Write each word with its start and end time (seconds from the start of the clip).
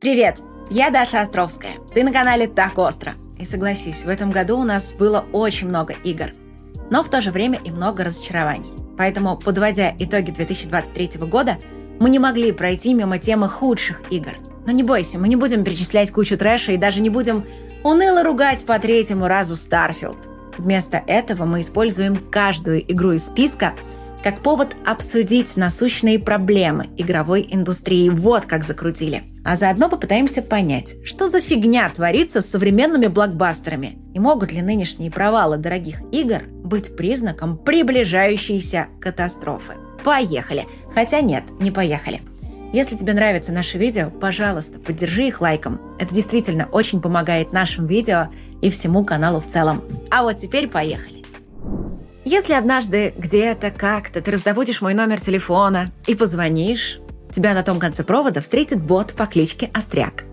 Привет, 0.00 0.38
я 0.70 0.90
Даша 0.90 1.22
Островская. 1.22 1.72
Ты 1.92 2.04
на 2.04 2.12
канале 2.12 2.46
«Так 2.46 2.78
остро». 2.78 3.16
И 3.36 3.44
согласись, 3.44 4.04
в 4.04 4.08
этом 4.08 4.30
году 4.30 4.56
у 4.56 4.62
нас 4.62 4.92
было 4.92 5.24
очень 5.32 5.66
много 5.66 5.92
игр. 6.04 6.26
Но 6.88 7.02
в 7.02 7.08
то 7.08 7.20
же 7.20 7.32
время 7.32 7.58
и 7.64 7.72
много 7.72 8.04
разочарований. 8.04 8.70
Поэтому, 8.96 9.36
подводя 9.36 9.92
итоги 9.98 10.30
2023 10.30 11.18
года, 11.26 11.58
мы 11.98 12.10
не 12.10 12.20
могли 12.20 12.52
пройти 12.52 12.94
мимо 12.94 13.18
темы 13.18 13.48
худших 13.48 14.02
игр. 14.10 14.34
Но 14.66 14.70
не 14.70 14.84
бойся, 14.84 15.18
мы 15.18 15.26
не 15.26 15.34
будем 15.34 15.64
перечислять 15.64 16.12
кучу 16.12 16.38
трэша 16.38 16.70
и 16.70 16.76
даже 16.76 17.00
не 17.00 17.10
будем 17.10 17.44
уныло 17.82 18.22
ругать 18.22 18.64
по 18.64 18.78
третьему 18.78 19.26
разу 19.26 19.54
Starfield. 19.54 20.28
Вместо 20.58 21.02
этого 21.08 21.44
мы 21.44 21.62
используем 21.62 22.24
каждую 22.30 22.88
игру 22.92 23.14
из 23.14 23.26
списка 23.26 23.74
как 24.30 24.40
повод 24.40 24.76
обсудить 24.84 25.56
насущные 25.56 26.18
проблемы 26.18 26.88
игровой 26.98 27.48
индустрии. 27.50 28.10
Вот 28.10 28.44
как 28.44 28.62
закрутили– 28.62 29.22
а 29.48 29.56
заодно 29.56 29.88
попытаемся 29.88 30.42
понять, 30.42 30.96
что 31.06 31.30
за 31.30 31.40
фигня 31.40 31.88
творится 31.88 32.42
с 32.42 32.50
современными 32.50 33.06
блокбастерами 33.06 33.96
и 34.12 34.20
могут 34.20 34.52
ли 34.52 34.60
нынешние 34.60 35.10
провалы 35.10 35.56
дорогих 35.56 36.02
игр 36.12 36.42
быть 36.62 36.94
признаком 36.94 37.56
приближающейся 37.56 38.88
катастрофы. 39.00 39.76
Поехали! 40.04 40.66
Хотя 40.94 41.22
нет, 41.22 41.44
не 41.60 41.70
поехали. 41.70 42.20
Если 42.74 42.94
тебе 42.94 43.14
нравятся 43.14 43.52
наши 43.52 43.78
видео, 43.78 44.10
пожалуйста, 44.10 44.78
поддержи 44.78 45.28
их 45.28 45.40
лайком. 45.40 45.80
Это 45.98 46.14
действительно 46.14 46.68
очень 46.70 47.00
помогает 47.00 47.54
нашим 47.54 47.86
видео 47.86 48.28
и 48.60 48.68
всему 48.68 49.06
каналу 49.06 49.40
в 49.40 49.46
целом. 49.46 49.82
А 50.10 50.22
вот 50.22 50.36
теперь 50.36 50.68
поехали. 50.68 51.17
Если 52.30 52.52
однажды 52.52 53.14
где-то 53.16 53.70
как-то 53.70 54.20
ты 54.20 54.30
раздобудешь 54.30 54.82
мой 54.82 54.92
номер 54.92 55.18
телефона 55.18 55.86
и 56.06 56.14
позвонишь, 56.14 57.00
Тебя 57.30 57.54
на 57.54 57.62
том 57.62 57.78
конце 57.78 58.04
провода 58.04 58.42
встретит 58.42 58.82
бот 58.82 59.14
по 59.14 59.24
кличке 59.24 59.70
Остряк. 59.72 60.24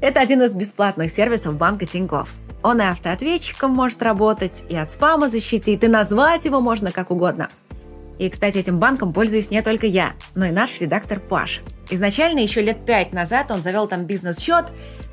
Это 0.00 0.20
один 0.20 0.40
из 0.40 0.54
бесплатных 0.54 1.10
сервисов 1.10 1.56
банка 1.56 1.84
Тинькофф. 1.84 2.32
Он 2.62 2.80
и 2.80 2.84
автоответчиком 2.84 3.72
может 3.72 4.02
работать, 4.02 4.64
и 4.70 4.76
от 4.76 4.90
спама 4.90 5.28
защитит, 5.28 5.84
и 5.84 5.88
назвать 5.88 6.46
его 6.46 6.62
можно 6.62 6.92
как 6.92 7.10
угодно. 7.10 7.50
И, 8.18 8.30
кстати, 8.30 8.56
этим 8.56 8.78
банком 8.78 9.12
пользуюсь 9.12 9.50
не 9.50 9.60
только 9.60 9.86
я, 9.86 10.14
но 10.34 10.46
и 10.46 10.50
наш 10.50 10.80
редактор 10.80 11.20
Паш. 11.20 11.60
Изначально, 11.90 12.38
еще 12.38 12.62
лет 12.62 12.86
пять 12.86 13.12
назад, 13.12 13.50
он 13.50 13.60
завел 13.60 13.86
там 13.86 14.06
бизнес-счет, 14.06 14.64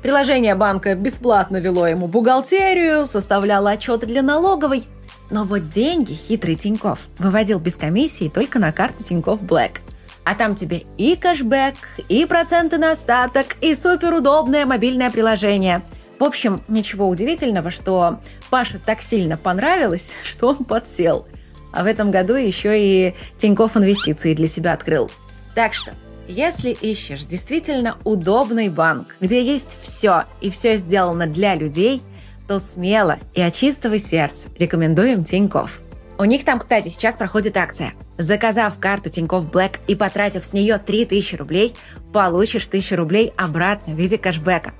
приложение 0.02 0.54
банка 0.54 0.94
бесплатно 0.94 1.58
вело 1.58 1.86
ему 1.86 2.06
бухгалтерию, 2.06 3.04
составляло 3.04 3.72
отчеты 3.72 4.06
для 4.06 4.22
налоговой. 4.22 4.84
Но 5.32 5.44
вот 5.44 5.70
деньги 5.70 6.12
хитрый 6.12 6.54
Тиньков 6.54 7.08
выводил 7.18 7.58
без 7.58 7.74
комиссии 7.74 8.28
только 8.28 8.60
на 8.60 8.70
карту 8.70 9.02
Тиньков 9.02 9.42
Black– 9.42 9.78
а 10.24 10.34
там 10.34 10.54
тебе 10.54 10.84
и 10.98 11.16
кэшбэк, 11.16 11.74
и 12.08 12.24
проценты 12.26 12.78
на 12.78 12.92
остаток, 12.92 13.56
и 13.60 13.74
суперудобное 13.74 14.66
мобильное 14.66 15.10
приложение. 15.10 15.82
В 16.18 16.24
общем, 16.24 16.60
ничего 16.68 17.08
удивительного, 17.08 17.70
что 17.70 18.20
Паше 18.50 18.78
так 18.78 19.02
сильно 19.02 19.36
понравилось, 19.36 20.12
что 20.24 20.48
он 20.48 20.58
подсел. 20.58 21.26
А 21.72 21.82
в 21.82 21.86
этом 21.86 22.10
году 22.10 22.34
еще 22.34 22.78
и 22.78 23.14
Тинькофф 23.38 23.76
инвестиции 23.78 24.34
для 24.34 24.46
себя 24.46 24.74
открыл. 24.74 25.10
Так 25.54 25.74
что, 25.74 25.92
если 26.28 26.70
ищешь 26.70 27.24
действительно 27.24 27.96
удобный 28.04 28.68
банк, 28.68 29.16
где 29.20 29.42
есть 29.42 29.76
все 29.80 30.24
и 30.40 30.50
все 30.50 30.76
сделано 30.76 31.26
для 31.26 31.54
людей, 31.54 32.02
то 32.46 32.58
смело 32.58 33.18
и 33.34 33.40
от 33.40 33.54
чистого 33.54 33.98
сердца 33.98 34.48
рекомендуем 34.58 35.24
Тинькофф. 35.24 35.80
У 36.18 36.24
них 36.24 36.44
там, 36.44 36.58
кстати, 36.58 36.88
сейчас 36.88 37.16
проходит 37.16 37.56
акция. 37.56 37.94
Заказав 38.18 38.78
карту 38.78 39.10
Тинькофф 39.10 39.50
Black 39.50 39.78
и 39.88 39.94
потратив 39.94 40.44
с 40.44 40.52
нее 40.52 40.78
3000 40.78 41.36
рублей, 41.36 41.74
получишь 42.12 42.68
1000 42.68 42.96
рублей 42.96 43.32
обратно 43.36 43.94
в 43.94 43.96
виде 43.96 44.18
кэшбэка. 44.18 44.72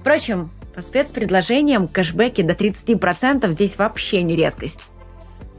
Впрочем, 0.00 0.50
по 0.74 0.82
спецпредложениям 0.82 1.86
кэшбэки 1.86 2.42
до 2.42 2.54
30% 2.54 3.50
здесь 3.52 3.78
вообще 3.78 4.22
не 4.22 4.36
редкость. 4.36 4.80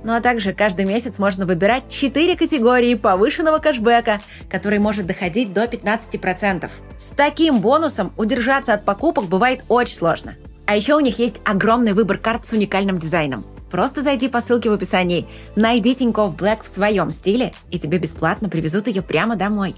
Ну 0.03 0.13
а 0.13 0.21
также 0.21 0.53
каждый 0.53 0.85
месяц 0.85 1.17
можно 1.17 1.45
выбирать 1.45 1.87
4 1.87 2.35
категории 2.35 2.93
повышенного 2.95 3.59
кэшбэка, 3.59 4.19
который 4.49 4.79
может 4.79 5.05
доходить 5.05 5.53
до 5.53 5.63
15%. 5.63 6.69
С 6.97 7.07
таким 7.15 7.59
бонусом 7.59 8.11
удержаться 8.17 8.73
от 8.73 8.83
покупок 8.83 9.25
бывает 9.25 9.63
очень 9.69 9.95
сложно. 9.95 10.35
А 10.65 10.75
еще 10.75 10.95
у 10.95 10.99
них 11.01 11.19
есть 11.19 11.41
огромный 11.43 11.93
выбор 11.93 12.17
карт 12.17 12.45
с 12.45 12.53
уникальным 12.53 12.97
дизайном. 12.97 13.45
Просто 13.69 14.01
зайди 14.01 14.29
по 14.29 14.39
ссылке 14.39 14.69
в 14.69 14.73
описании, 14.73 15.27
найди 15.55 15.95
Тинькофф 15.95 16.35
Блэк 16.35 16.63
в 16.63 16.67
своем 16.67 17.11
стиле, 17.11 17.53
и 17.71 17.79
тебе 17.79 17.97
бесплатно 17.97 18.47
привезут 18.47 18.87
ее 18.87 19.01
прямо 19.01 19.35
домой. 19.35 19.75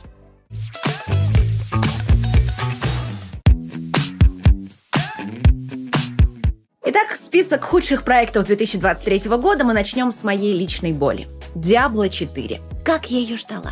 Итак, 6.86 7.16
список 7.16 7.64
худших 7.64 8.04
проектов 8.04 8.46
2023 8.46 9.30
года 9.38 9.64
мы 9.64 9.74
начнем 9.74 10.12
с 10.12 10.24
моей 10.24 10.54
личной 10.54 10.94
боли. 10.94 11.28
Diablo 11.56 12.10
4. 12.10 12.60
Как 12.84 13.10
я 13.10 13.20
ее 13.20 13.38
ждала. 13.38 13.72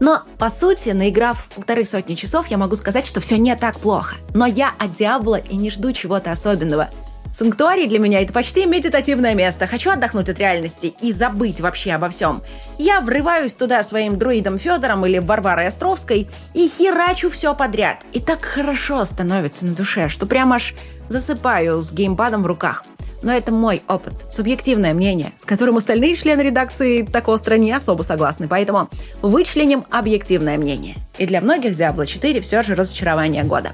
Но, 0.00 0.22
по 0.38 0.48
сути, 0.50 0.90
наиграв 0.90 1.48
полторы 1.54 1.84
сотни 1.84 2.14
часов, 2.14 2.48
я 2.48 2.56
могу 2.56 2.74
сказать, 2.74 3.06
что 3.06 3.20
все 3.20 3.38
не 3.38 3.54
так 3.54 3.78
плохо. 3.78 4.16
Но 4.34 4.46
я 4.46 4.72
от 4.78 4.92
Диабло 4.92 5.36
и 5.36 5.56
не 5.56 5.70
жду 5.70 5.92
чего-то 5.92 6.32
особенного. 6.32 6.88
Санктуарий 7.32 7.86
для 7.86 8.00
меня 8.00 8.22
это 8.22 8.32
почти 8.32 8.66
медитативное 8.66 9.34
место. 9.34 9.66
Хочу 9.66 9.90
отдохнуть 9.90 10.28
от 10.28 10.38
реальности 10.40 10.94
и 11.00 11.12
забыть 11.12 11.60
вообще 11.60 11.92
обо 11.92 12.08
всем. 12.08 12.42
Я 12.76 13.00
врываюсь 13.00 13.54
туда 13.54 13.84
своим 13.84 14.18
друидом 14.18 14.58
Федором 14.58 15.06
или 15.06 15.18
Варварой 15.18 15.68
Островской 15.68 16.28
и 16.54 16.68
херачу 16.68 17.30
все 17.30 17.54
подряд. 17.54 17.98
И 18.12 18.20
так 18.20 18.42
хорошо 18.42 19.04
становится 19.04 19.64
на 19.64 19.74
душе, 19.74 20.08
что 20.08 20.26
прям 20.26 20.52
аж 20.52 20.74
засыпаю 21.08 21.82
с 21.82 21.92
геймпадом 21.92 22.42
в 22.42 22.46
руках. 22.46 22.84
Но 23.22 23.32
это 23.32 23.52
мой 23.52 23.82
опыт, 23.88 24.14
субъективное 24.30 24.94
мнение, 24.94 25.32
с 25.36 25.44
которым 25.44 25.76
остальные 25.76 26.16
члены 26.16 26.42
редакции 26.42 27.02
так 27.02 27.28
остро 27.28 27.56
не 27.56 27.72
особо 27.72 28.02
согласны, 28.02 28.48
поэтому 28.48 28.88
вычленим 29.22 29.84
объективное 29.90 30.56
мнение. 30.56 30.96
И 31.18 31.26
для 31.26 31.40
многих 31.40 31.72
Diablo 31.72 32.06
4 32.06 32.40
все 32.40 32.62
же 32.62 32.74
разочарование 32.74 33.44
года. 33.44 33.72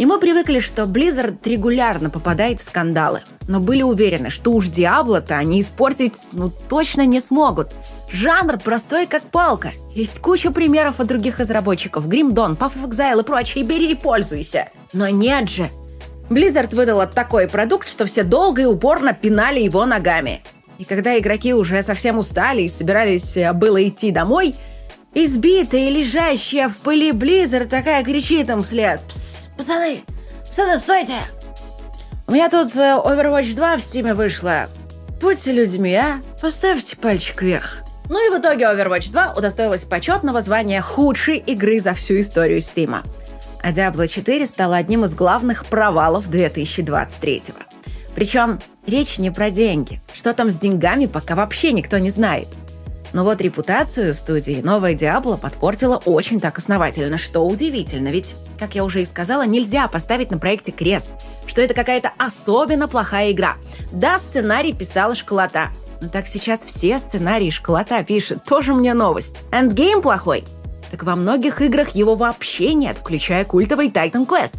И 0.00 0.06
мы 0.06 0.18
привыкли, 0.18 0.60
что 0.60 0.84
Blizzard 0.84 1.36
регулярно 1.44 2.08
попадает 2.08 2.58
в 2.60 2.64
скандалы. 2.64 3.20
Но 3.48 3.60
были 3.60 3.82
уверены, 3.82 4.30
что 4.30 4.52
уж 4.52 4.68
Диабло-то 4.68 5.36
они 5.36 5.60
испортить 5.60 6.16
ну 6.32 6.50
точно 6.70 7.04
не 7.04 7.20
смогут. 7.20 7.74
Жанр 8.10 8.56
простой 8.56 9.06
как 9.06 9.24
палка. 9.24 9.72
Есть 9.94 10.18
куча 10.20 10.52
примеров 10.52 11.00
от 11.00 11.06
других 11.06 11.38
разработчиков. 11.38 12.06
Grim 12.06 12.30
Dawn, 12.30 12.56
Path 12.56 12.82
of 12.82 12.88
Exile 12.88 13.20
и 13.20 13.24
прочее. 13.24 13.62
Бери 13.62 13.92
и 13.92 13.94
пользуйся. 13.94 14.70
Но 14.94 15.10
нет 15.10 15.50
же. 15.50 15.68
Blizzard 16.30 16.72
выдала 16.76 17.08
такой 17.08 17.48
продукт, 17.48 17.88
что 17.88 18.06
все 18.06 18.22
долго 18.22 18.62
и 18.62 18.64
упорно 18.64 19.12
пинали 19.12 19.58
его 19.58 19.84
ногами. 19.84 20.42
И 20.78 20.84
когда 20.84 21.18
игроки 21.18 21.52
уже 21.52 21.82
совсем 21.82 22.18
устали 22.18 22.62
и 22.62 22.68
собирались 22.68 23.36
э, 23.36 23.52
было 23.52 23.86
идти 23.86 24.12
домой, 24.12 24.54
избитая 25.12 25.88
и 25.88 25.90
лежащая 25.90 26.68
в 26.68 26.78
пыли 26.78 27.10
Blizzard 27.10 27.66
такая 27.66 28.04
кричит 28.04 28.48
им 28.48 28.62
вслед 28.62 29.00
«Пс, 29.08 29.50
Пацаны! 29.56 30.02
Пацаны, 30.46 30.78
стойте! 30.78 31.16
У 32.28 32.32
меня 32.32 32.48
тут 32.48 32.76
э, 32.76 32.78
Overwatch 32.78 33.56
2 33.56 33.76
в 33.78 33.80
стиме 33.80 34.14
вышла. 34.14 34.68
Будьте 35.20 35.50
людьми, 35.50 35.92
а? 35.94 36.20
Поставьте 36.40 36.96
пальчик 36.96 37.42
вверх. 37.42 37.78
Ну 38.08 38.24
и 38.24 38.34
в 38.34 38.40
итоге 38.40 38.66
Overwatch 38.66 39.10
2 39.10 39.34
удостоилась 39.36 39.82
почетного 39.82 40.40
звания 40.40 40.80
худшей 40.80 41.38
игры 41.38 41.80
за 41.80 41.92
всю 41.92 42.20
историю 42.20 42.60
Стима. 42.60 43.02
А 43.62 43.72
Diablo 43.72 44.06
4 44.06 44.46
стала 44.46 44.76
одним 44.76 45.04
из 45.04 45.14
главных 45.14 45.66
провалов 45.66 46.28
2023 46.28 47.42
Причем 48.14 48.58
речь 48.86 49.18
не 49.18 49.30
про 49.30 49.50
деньги. 49.50 50.00
Что 50.14 50.32
там 50.32 50.50
с 50.50 50.56
деньгами, 50.56 51.06
пока 51.06 51.34
вообще 51.34 51.72
никто 51.72 51.98
не 51.98 52.10
знает. 52.10 52.48
Но 53.12 53.24
вот 53.24 53.40
репутацию 53.40 54.14
студии 54.14 54.60
новая 54.62 54.94
Диабло 54.94 55.36
подпортила 55.36 55.96
очень 55.96 56.38
так 56.38 56.58
основательно, 56.58 57.18
что 57.18 57.40
удивительно, 57.40 58.08
ведь, 58.08 58.36
как 58.58 58.76
я 58.76 58.84
уже 58.84 59.02
и 59.02 59.04
сказала, 59.04 59.44
нельзя 59.44 59.88
поставить 59.88 60.30
на 60.30 60.38
проекте 60.38 60.70
крест, 60.70 61.10
что 61.46 61.60
это 61.60 61.74
какая-то 61.74 62.12
особенно 62.18 62.86
плохая 62.86 63.32
игра. 63.32 63.56
Да, 63.90 64.18
сценарий 64.18 64.72
писала 64.72 65.16
школота, 65.16 65.70
но 66.00 66.08
так 66.08 66.28
сейчас 66.28 66.64
все 66.64 67.00
сценарии 67.00 67.50
школота 67.50 68.02
пишет, 68.04 68.44
тоже 68.44 68.74
мне 68.74 68.94
новость. 68.94 69.40
Эндгейм 69.50 70.02
плохой? 70.02 70.44
Так 70.90 71.04
во 71.04 71.16
многих 71.16 71.62
играх 71.62 71.90
его 71.90 72.14
вообще 72.14 72.74
нет, 72.74 72.98
включая 72.98 73.44
культовый 73.44 73.88
Titan 73.88 74.26
Quest. 74.26 74.56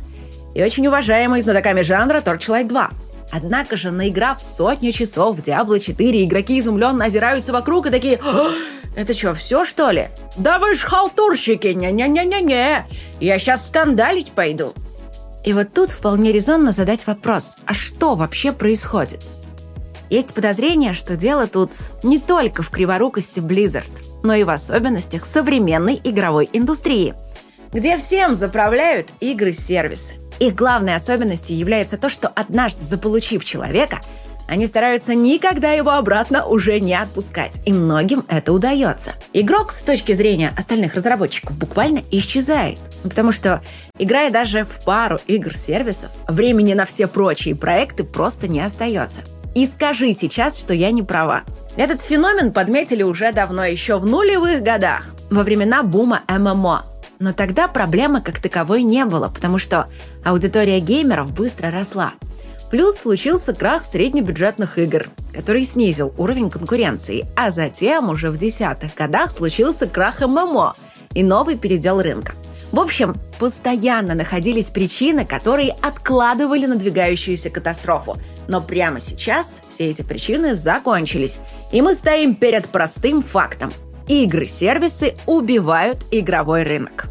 И 0.55 0.63
очень 0.63 0.87
уважаемый 0.87 1.41
знатоками 1.41 1.81
жанра 1.81 2.19
Torchlight 2.19 2.67
2. 2.67 2.89
Однако 3.31 3.77
же, 3.77 3.91
наиграв 3.91 4.41
сотню 4.41 4.91
часов 4.91 5.37
в 5.37 5.41
Diablo 5.41 5.79
4, 5.79 6.23
игроки 6.23 6.59
изумленно 6.59 7.05
озираются 7.05 7.53
вокруг 7.53 7.87
и 7.87 7.89
такие 7.89 8.19
«Это 8.95 9.13
что, 9.13 9.33
все, 9.33 9.65
что 9.65 9.89
ли?» 9.89 10.09
«Да 10.37 10.59
вы 10.59 10.75
ж 10.75 10.79
халтурщики! 10.79 11.67
Не-не-не-не-не! 11.67 12.85
Я 13.21 13.39
сейчас 13.39 13.67
скандалить 13.67 14.31
пойду!» 14.31 14.73
И 15.45 15.53
вот 15.53 15.73
тут 15.73 15.91
вполне 15.91 16.31
резонно 16.31 16.71
задать 16.71 17.07
вопрос, 17.07 17.55
а 17.65 17.73
что 17.73 18.15
вообще 18.15 18.51
происходит? 18.51 19.25
Есть 20.11 20.33
подозрение, 20.33 20.91
что 20.91 21.15
дело 21.15 21.47
тут 21.47 21.71
не 22.03 22.19
только 22.19 22.63
в 22.63 22.69
криворукости 22.69 23.39
Blizzard, 23.39 23.89
но 24.23 24.33
и 24.33 24.43
в 24.43 24.49
особенностях 24.49 25.23
современной 25.25 26.01
игровой 26.03 26.49
индустрии. 26.51 27.15
где 27.73 27.97
всем 27.97 28.35
заправляют 28.35 29.07
игры-сервисы. 29.21 30.15
Их 30.39 30.55
главной 30.55 30.93
особенностью 30.95 31.55
является 31.55 31.97
то, 31.97 32.09
что 32.09 32.27
однажды 32.27 32.83
заполучив 32.83 33.45
человека, 33.45 34.01
они 34.49 34.67
стараются 34.67 35.15
никогда 35.15 35.71
его 35.71 35.91
обратно 35.91 36.45
уже 36.45 36.81
не 36.81 36.93
отпускать, 36.93 37.61
и 37.65 37.71
многим 37.71 38.25
это 38.27 38.51
удается. 38.51 39.13
Игрок 39.31 39.71
с 39.71 39.83
точки 39.83 40.11
зрения 40.11 40.53
остальных 40.57 40.95
разработчиков 40.95 41.57
буквально 41.57 42.01
исчезает, 42.11 42.79
потому 43.03 43.31
что, 43.31 43.61
играя 43.97 44.29
даже 44.29 44.65
в 44.65 44.83
пару 44.83 45.17
игр-сервисов, 45.27 46.11
времени 46.27 46.73
на 46.73 46.83
все 46.83 47.07
прочие 47.07 47.55
проекты 47.55 48.03
просто 48.03 48.49
не 48.49 48.59
остается. 48.59 49.21
И 49.56 49.65
скажи 49.65 50.13
сейчас, 50.13 50.57
что 50.57 50.74
я 50.74 50.92
не 50.92 51.03
права. 51.03 51.42
Этот 51.75 52.01
феномен 52.01 52.51
подметили 52.51 53.03
уже 53.03 53.31
давно, 53.31 53.65
еще 53.65 53.98
в 53.98 54.06
нулевых 54.06 54.62
годах, 54.62 55.13
во 55.30 55.44
времена 55.44 55.83
бума 55.83 56.21
ММО. 56.27 56.86
Но 57.19 57.33
тогда 57.33 57.68
проблемы 57.68 58.21
как 58.21 58.39
таковой 58.39 58.83
не 58.83 59.06
было, 59.06 59.27
потому 59.27 59.57
что 59.57 59.88
аудитория 60.24 60.80
геймеров 60.80 61.33
быстро 61.33 61.69
росла. 61.69 62.13
Плюс 62.71 62.95
случился 62.95 63.53
крах 63.53 63.83
среднебюджетных 63.83 64.77
игр, 64.77 65.07
который 65.33 65.63
снизил 65.63 66.13
уровень 66.18 66.50
конкуренции, 66.50 67.27
а 67.36 67.51
затем 67.51 68.09
уже 68.09 68.31
в 68.31 68.38
десятых 68.38 68.95
годах 68.95 69.30
случился 69.30 69.88
крах 69.88 70.21
ММО 70.21 70.74
и 71.13 71.21
новый 71.21 71.57
передел 71.57 72.01
рынка. 72.01 72.33
В 72.71 72.80
общем, 72.80 73.18
постоянно 73.38 74.15
находились 74.15 74.68
причины, 74.68 75.25
которые 75.25 75.75
откладывали 75.81 76.65
надвигающуюся 76.65 77.50
катастрофу. 77.50 78.18
Но 78.47 78.61
прямо 78.61 78.99
сейчас 78.99 79.61
все 79.69 79.89
эти 79.89 80.01
причины 80.01 80.55
закончились, 80.55 81.39
и 81.71 81.81
мы 81.81 81.95
стоим 81.95 82.35
перед 82.35 82.67
простым 82.67 83.21
фактом. 83.21 83.71
Игры-сервисы 84.07 85.15
убивают 85.25 85.99
игровой 86.11 86.63
рынок. 86.63 87.07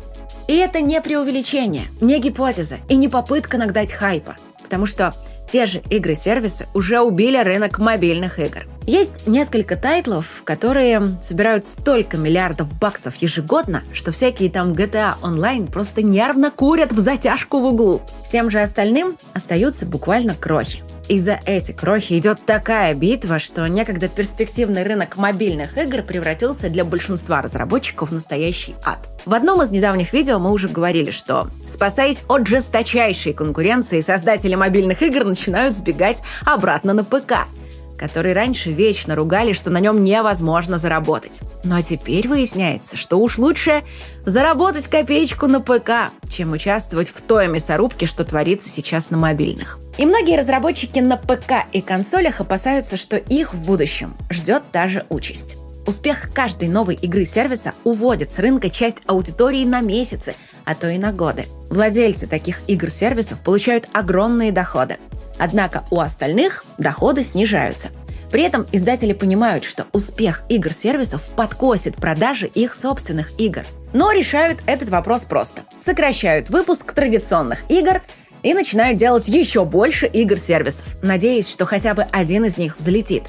И 0.49 0.57
это 0.57 0.81
не 0.81 1.01
преувеличение, 1.01 1.89
не 2.01 2.19
гипотеза 2.21 2.79
и 2.89 2.97
не 2.97 3.09
попытка 3.09 3.57
нагнать 3.57 3.93
хайпа. 3.93 4.37
Потому 4.63 4.87
что 4.87 5.15
те 5.51 5.67
же 5.67 5.83
игры-сервисы 5.91 6.67
уже 6.75 7.01
убили 7.01 7.37
рынок 7.37 7.79
мобильных 7.79 8.39
игр. 8.39 8.67
Есть 8.87 9.27
несколько 9.27 9.77
тайтлов, 9.77 10.43
которые 10.45 11.03
собирают 11.21 11.65
столько 11.65 12.17
миллиардов 12.17 12.73
баксов 12.79 13.17
ежегодно, 13.17 13.83
что 13.93 14.13
всякие 14.13 14.51
там 14.51 14.73
GTA 14.73 15.15
Online 15.23 15.71
просто 15.71 16.03
нервно 16.03 16.51
курят 16.51 16.93
в 16.93 16.99
затяжку 16.99 17.61
в 17.61 17.65
углу. 17.65 18.01
Всем 18.23 18.51
же 18.51 18.61
остальным 18.61 19.17
остаются 19.35 19.87
буквально 19.87 20.35
крохи. 20.35 20.83
И 21.11 21.19
за 21.19 21.41
эти 21.45 21.73
крохи 21.73 22.17
идет 22.19 22.47
такая 22.47 22.95
битва, 22.95 23.41
что 23.41 23.67
некогда 23.67 24.07
перспективный 24.09 24.85
рынок 24.85 25.17
мобильных 25.17 25.77
игр 25.77 26.03
превратился 26.03 26.71
для 26.71 26.85
большинства 26.85 27.43
разработчиков 27.43 28.11
в 28.11 28.15
настоящий 28.15 28.77
ад. 28.85 29.09
В 29.27 29.35
одном 29.35 29.61
из 29.61 29.73
недавних 29.73 30.13
видео 30.13 30.39
мы 30.39 30.53
уже 30.53 30.69
говорили, 30.69 31.11
что, 31.11 31.49
спасаясь 31.67 32.23
от 32.29 32.47
жесточайшей 32.47 33.33
конкуренции, 33.33 34.03
создатели 34.03 34.55
мобильных 34.55 35.03
игр 35.03 35.25
начинают 35.25 35.77
сбегать 35.77 36.23
обратно 36.47 36.93
на 36.93 37.03
ПК– 37.03 37.39
который 38.01 38.33
раньше 38.33 38.73
вечно 38.73 39.15
ругали, 39.15 39.53
что 39.53 39.69
на 39.69 39.79
нем 39.79 40.03
невозможно 40.03 40.79
заработать. 40.79 41.43
Но 41.65 41.83
теперь 41.83 42.27
выясняется, 42.27 42.97
что 42.97 43.19
уж 43.19 43.37
лучше 43.37 43.83
заработать 44.25 44.87
копеечку 44.87 45.47
на 45.47 45.61
ПК, 45.61 46.11
чем 46.31 46.53
участвовать 46.53 47.11
в 47.11 47.21
той 47.21 47.47
мясорубке, 47.47 48.07
что 48.07 48.25
творится 48.25 48.71
сейчас 48.71 49.11
на 49.11 49.19
мобильных. 49.19 49.79
И 49.99 50.07
многие 50.07 50.39
разработчики 50.39 50.99
на 50.99 51.19
ПК 51.19 51.67
и 51.75 51.83
консолях 51.83 52.41
опасаются, 52.41 52.97
что 52.97 53.19
их 53.19 53.53
в 53.53 53.67
будущем 53.67 54.17
ждет 54.31 54.63
та 54.73 54.89
же 54.89 55.05
участь. 55.11 55.59
Успех 55.87 56.31
каждой 56.33 56.69
новой 56.69 56.95
игры-сервиса 56.95 57.75
уводит 57.85 58.33
с 58.33 58.39
рынка 58.39 58.71
часть 58.71 58.99
аудитории 59.07 59.67
на 59.67 59.83
месяцы, 59.83 60.37
а 60.65 60.75
то 60.75 60.89
и 60.89 60.97
на 60.97 61.13
годы. 61.13 61.45
Владельцы 61.69 62.27
таких 62.27 62.61
игр-сервисов 62.67 63.41
получают 63.41 63.89
огромные 63.93 64.53
доходы. 64.53 64.97
Однако 65.41 65.85
у 65.91 66.01
остальных 66.01 66.67
доходы 66.77 67.25
снижаются. 67.25 67.89
При 68.31 68.43
этом 68.43 68.67
издатели 68.73 69.15
понимают, 69.15 69.65
что 69.65 69.87
успех 69.93 70.43
игр-сервисов 70.51 71.31
подкосит 71.31 71.97
продажи 71.97 72.47
их 72.47 72.75
собственных 72.75 73.33
игр. 73.41 73.63
Но 73.95 74.13
решают 74.13 74.63
этот 74.67 74.91
вопрос 74.91 75.23
просто. 75.23 75.63
Сокращают 75.77 76.51
выпуск 76.51 76.93
традиционных 76.93 77.65
игр 77.71 78.03
и 78.43 78.53
начинают 78.53 78.99
делать 78.99 79.29
еще 79.29 79.65
больше 79.65 80.07
игр-сервисов, 80.07 80.97
надеясь, 81.03 81.49
что 81.49 81.65
хотя 81.65 81.95
бы 81.95 82.03
один 82.03 82.45
из 82.45 82.59
них 82.59 82.77
взлетит. 82.77 83.25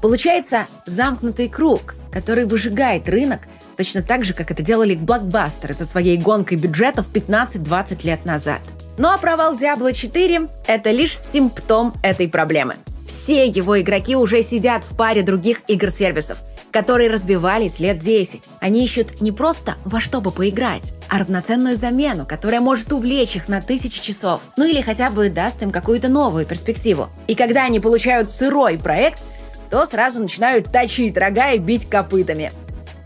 Получается 0.00 0.66
замкнутый 0.86 1.48
круг, 1.48 1.96
который 2.12 2.46
выжигает 2.46 3.08
рынок 3.08 3.40
точно 3.76 4.02
так 4.02 4.24
же, 4.24 4.32
как 4.32 4.50
это 4.52 4.62
делали 4.62 4.94
блокбастеры 4.94 5.74
со 5.74 5.84
своей 5.84 6.16
гонкой 6.16 6.58
бюджетов 6.58 7.10
15-20 7.12 8.06
лет 8.06 8.24
назад– 8.24 8.60
ну 8.98 9.08
а 9.08 9.18
провал 9.18 9.54
Diablo 9.54 9.92
4— 9.92 10.48
это 10.66 10.90
лишь 10.90 11.18
симптом 11.18 11.94
этой 12.02 12.28
проблемы. 12.28 12.76
Все 13.06 13.46
его 13.46 13.80
игроки 13.80 14.16
уже 14.16 14.42
сидят 14.42 14.84
в 14.84 14.96
паре 14.96 15.22
других 15.22 15.60
игр-сервисов, 15.68 16.38
которые 16.72 17.10
развивались 17.10 17.78
лет 17.78 17.98
10. 17.98 18.42
Они 18.60 18.84
ищут 18.84 19.20
не 19.20 19.32
просто 19.32 19.76
во 19.84 20.00
что 20.00 20.20
бы 20.20 20.30
поиграть, 20.30 20.92
а 21.08 21.18
равноценную 21.18 21.76
замену, 21.76 22.26
которая 22.26 22.60
может 22.60 22.92
увлечь 22.92 23.36
их 23.36 23.48
на 23.48 23.60
тысячи 23.60 24.02
часов. 24.02 24.40
Ну 24.56 24.64
или 24.64 24.80
хотя 24.80 25.10
бы 25.10 25.28
даст 25.28 25.62
им 25.62 25.70
какую-то 25.70 26.08
новую 26.08 26.46
перспективу. 26.46 27.08
И 27.26 27.34
когда 27.34 27.64
они 27.64 27.80
получают 27.80 28.30
сырой 28.30 28.78
проект, 28.78 29.22
то 29.70 29.84
сразу 29.86 30.20
начинают 30.20 30.72
точить 30.72 31.16
рога 31.16 31.52
и 31.52 31.58
бить 31.58 31.88
копытами. 31.88 32.50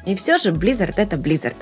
И 0.06 0.14
все 0.14 0.38
же 0.38 0.50
Blizzard— 0.50 0.94
это 0.96 1.16
Blizzard. 1.16 1.56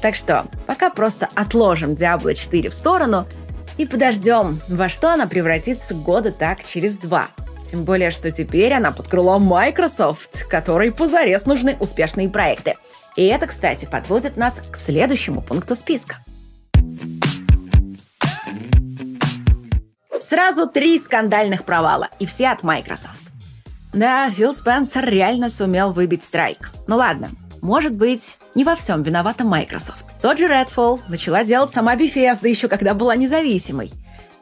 Так 0.00 0.14
что 0.14 0.46
пока 0.66 0.90
просто 0.90 1.28
отложим 1.34 1.92
Diablo 1.92 2.34
4 2.34 2.70
в 2.70 2.74
сторону— 2.74 3.26
и 3.78 3.86
подождем, 3.86 4.60
во 4.68 4.88
что 4.88 5.12
она 5.12 5.26
превратится 5.26 5.94
года 5.94 6.32
так 6.32 6.64
через 6.64 6.98
два. 6.98 7.28
Тем 7.64 7.84
более, 7.84 8.10
что 8.10 8.30
теперь 8.30 8.72
она 8.72 8.92
под 8.92 9.08
крылом 9.08 9.42
Microsoft, 9.42 10.44
которой 10.48 10.92
позарез 10.92 11.46
нужны 11.46 11.76
успешные 11.80 12.28
проекты. 12.28 12.74
И 13.16 13.24
это, 13.24 13.46
кстати, 13.46 13.86
подводит 13.90 14.36
нас 14.36 14.60
к 14.70 14.76
следующему 14.76 15.40
пункту 15.40 15.74
списка. 15.74 16.16
Сразу 20.20 20.68
три 20.68 20.98
скандальных 20.98 21.64
провала, 21.64 22.08
и 22.18 22.26
все 22.26 22.48
от 22.48 22.62
Microsoft. 22.62 23.22
Да, 23.92 24.28
Фил 24.30 24.54
Спенсер 24.54 25.04
реально 25.04 25.48
сумел 25.48 25.92
выбить 25.92 26.24
страйк. 26.24 26.72
Ну 26.88 26.96
ладно, 26.96 27.30
может 27.64 27.94
быть, 27.94 28.36
не 28.54 28.62
во 28.62 28.76
всем 28.76 29.02
виновата 29.02 29.42
Microsoft. 29.42 30.04
Тот 30.20 30.38
же 30.38 30.44
Redfall 30.44 31.00
начала 31.08 31.44
делать 31.44 31.72
сама 31.72 31.96
Bethesda 31.96 32.46
еще 32.46 32.68
когда 32.68 32.92
была 32.92 33.16
независимой. 33.16 33.90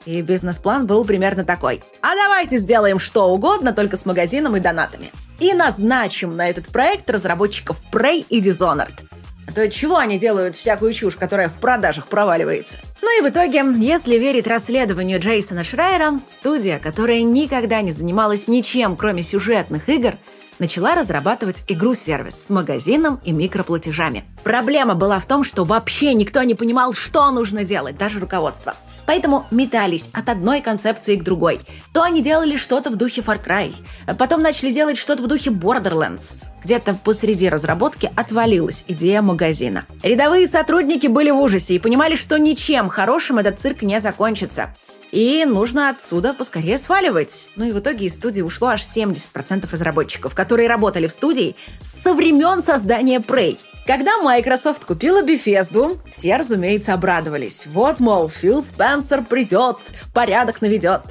И 0.05 0.21
бизнес-план 0.23 0.87
был 0.87 1.05
примерно 1.05 1.45
такой. 1.45 1.81
А 2.03 2.17
давайте 2.17 2.59
сделаем 2.59 2.99
что 2.99 3.33
угодно, 3.33 3.73
только 3.73 3.97
с 3.97 4.05
магазином 4.05 4.57
и 4.57 4.61
донатами. 4.61 5.13
И 5.39 5.55
назначим 5.55 6.37
на 6.37 6.51
этот 6.51 6.67
проект 6.67 7.09
разработчиков 7.09 7.81
Prey 7.93 8.27
и 8.29 8.41
Dishonored. 8.41 9.05
А 9.47 9.53
то 9.53 9.71
чего 9.71 9.99
они 9.99 10.19
делают 10.19 10.57
всякую 10.57 10.93
чушь, 10.93 11.15
которая 11.15 11.49
в 11.49 11.55
продажах 11.55 12.09
проваливается? 12.09 12.79
Ну 13.03 13.19
и 13.19 13.23
в 13.25 13.31
итоге, 13.31 13.65
если 13.79 14.17
верить 14.17 14.49
расследованию 14.49 15.21
Джейсона 15.21 15.63
Шрайера, 15.63 16.21
студия, 16.27 16.81
которая 16.81 17.23
никогда 17.23 17.83
не 17.83 17.93
занималась 17.93 18.49
ничем, 18.49 18.97
кроме 18.97 19.23
сюжетных 19.23 19.89
игр, 19.89 20.17
начала 20.59 20.95
разрабатывать 20.95 21.63
игру-сервис 21.69 22.47
с 22.47 22.51
магазином 22.51 23.21
и 23.25 23.33
микроплатежами. 23.33 24.25
Проблема 24.43 24.95
была 24.95 25.19
в 25.19 25.27
том, 25.27 25.45
что 25.45 25.65
вообще 25.65 26.15
никто 26.15 26.43
не 26.43 26.55
понимал, 26.55 26.93
что 26.93 27.31
нужно 27.31 27.65
делать, 27.65 27.97
даже 27.97 28.21
руководство. 28.21 28.75
Поэтому 29.07 29.47
метались 29.51 30.11
от 30.13 30.29
одной 30.29 30.61
концепции 30.61 31.17
к 31.17 31.25
другой. 31.25 31.61
То 31.93 32.03
они 32.03 32.23
делали 32.23 32.57
что-то 32.57 32.91
в 32.91 32.97
духе 32.97 33.21
Far 33.21 33.45
Cry, 33.45 33.75
потом 34.17 34.43
начали 34.43 34.71
делать 34.71 34.97
что-то 34.97 35.23
в 35.23 35.27
духе 35.27 35.51
Borderlands. 35.51 36.45
Где-то 36.65 36.95
посреди 36.95 37.49
разработки 37.49 38.11
отвалилась 38.15 38.85
идея 38.87 39.23
магазина. 39.23 39.87
Рядовые 40.03 40.47
сотрудники 40.47 41.09
были 41.09 41.31
в 41.31 41.39
ужасе 41.39 41.75
и 41.75 41.79
понимали, 41.79 42.15
что 42.15 42.39
ничем 42.39 42.89
хорошим 42.89 43.39
этот 43.39 43.59
цирк 43.59 43.83
не 43.83 43.99
закончится. 43.99 44.75
И 45.13 45.45
нужно 45.45 45.91
отсюда 45.91 46.33
поскорее 46.33 46.79
сваливать. 46.79 47.51
Ну 47.55 47.67
и 47.67 47.73
в 47.73 47.79
итоге 47.79 48.07
из 48.07 48.15
студии 48.15 48.41
ушло 48.41 48.69
аж 48.69 48.83
70% 48.83 49.71
разработчиков, 49.71 50.35
которые 50.35 50.69
работали 50.69 51.07
в 51.07 51.13
студии 51.13 51.55
со 51.83 52.15
времен 52.15 52.63
создания 52.63 53.19
Prey. 53.19 53.61
Когда 53.87 54.17
Microsoft 54.23 54.87
купила 54.87 55.23
Bethesda, 55.23 55.99
все, 56.11 56.37
разумеется, 56.39 56.95
обрадовались. 56.95 57.67
Вот, 57.67 58.01
мол, 58.01 58.31
Фил 58.31 58.63
Спенсер 58.63 59.23
придет, 59.23 59.77
порядок 60.15 60.63
наведет. 60.63 61.03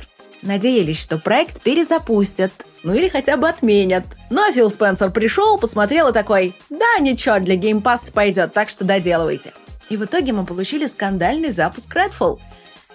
Надеялись, 0.42 1.00
что 1.00 1.20
проект 1.20 1.62
перезапустят, 1.62 2.52
ну 2.82 2.96
или 2.96 3.08
хотя 3.08 3.38
бы 3.38 3.48
отменят. 3.48 4.06
Но 4.32 4.52
Фил 4.52 4.72
Спенсер 4.72 5.12
пришел, 5.12 5.60
посмотрел 5.60 6.08
и 6.08 6.14
такой, 6.14 6.56
да, 6.72 6.98
ничего, 7.00 7.38
для 7.38 7.56
Game 7.56 7.84
Pass 7.84 8.12
пойдет, 8.12 8.54
так 8.54 8.70
что 8.70 8.84
доделывайте. 8.84 9.54
И 9.90 9.98
в 9.98 10.06
итоге 10.06 10.34
мы 10.34 10.44
получили 10.44 10.88
скандальный 10.88 11.52
запуск 11.52 11.96
Redfall– 11.96 12.40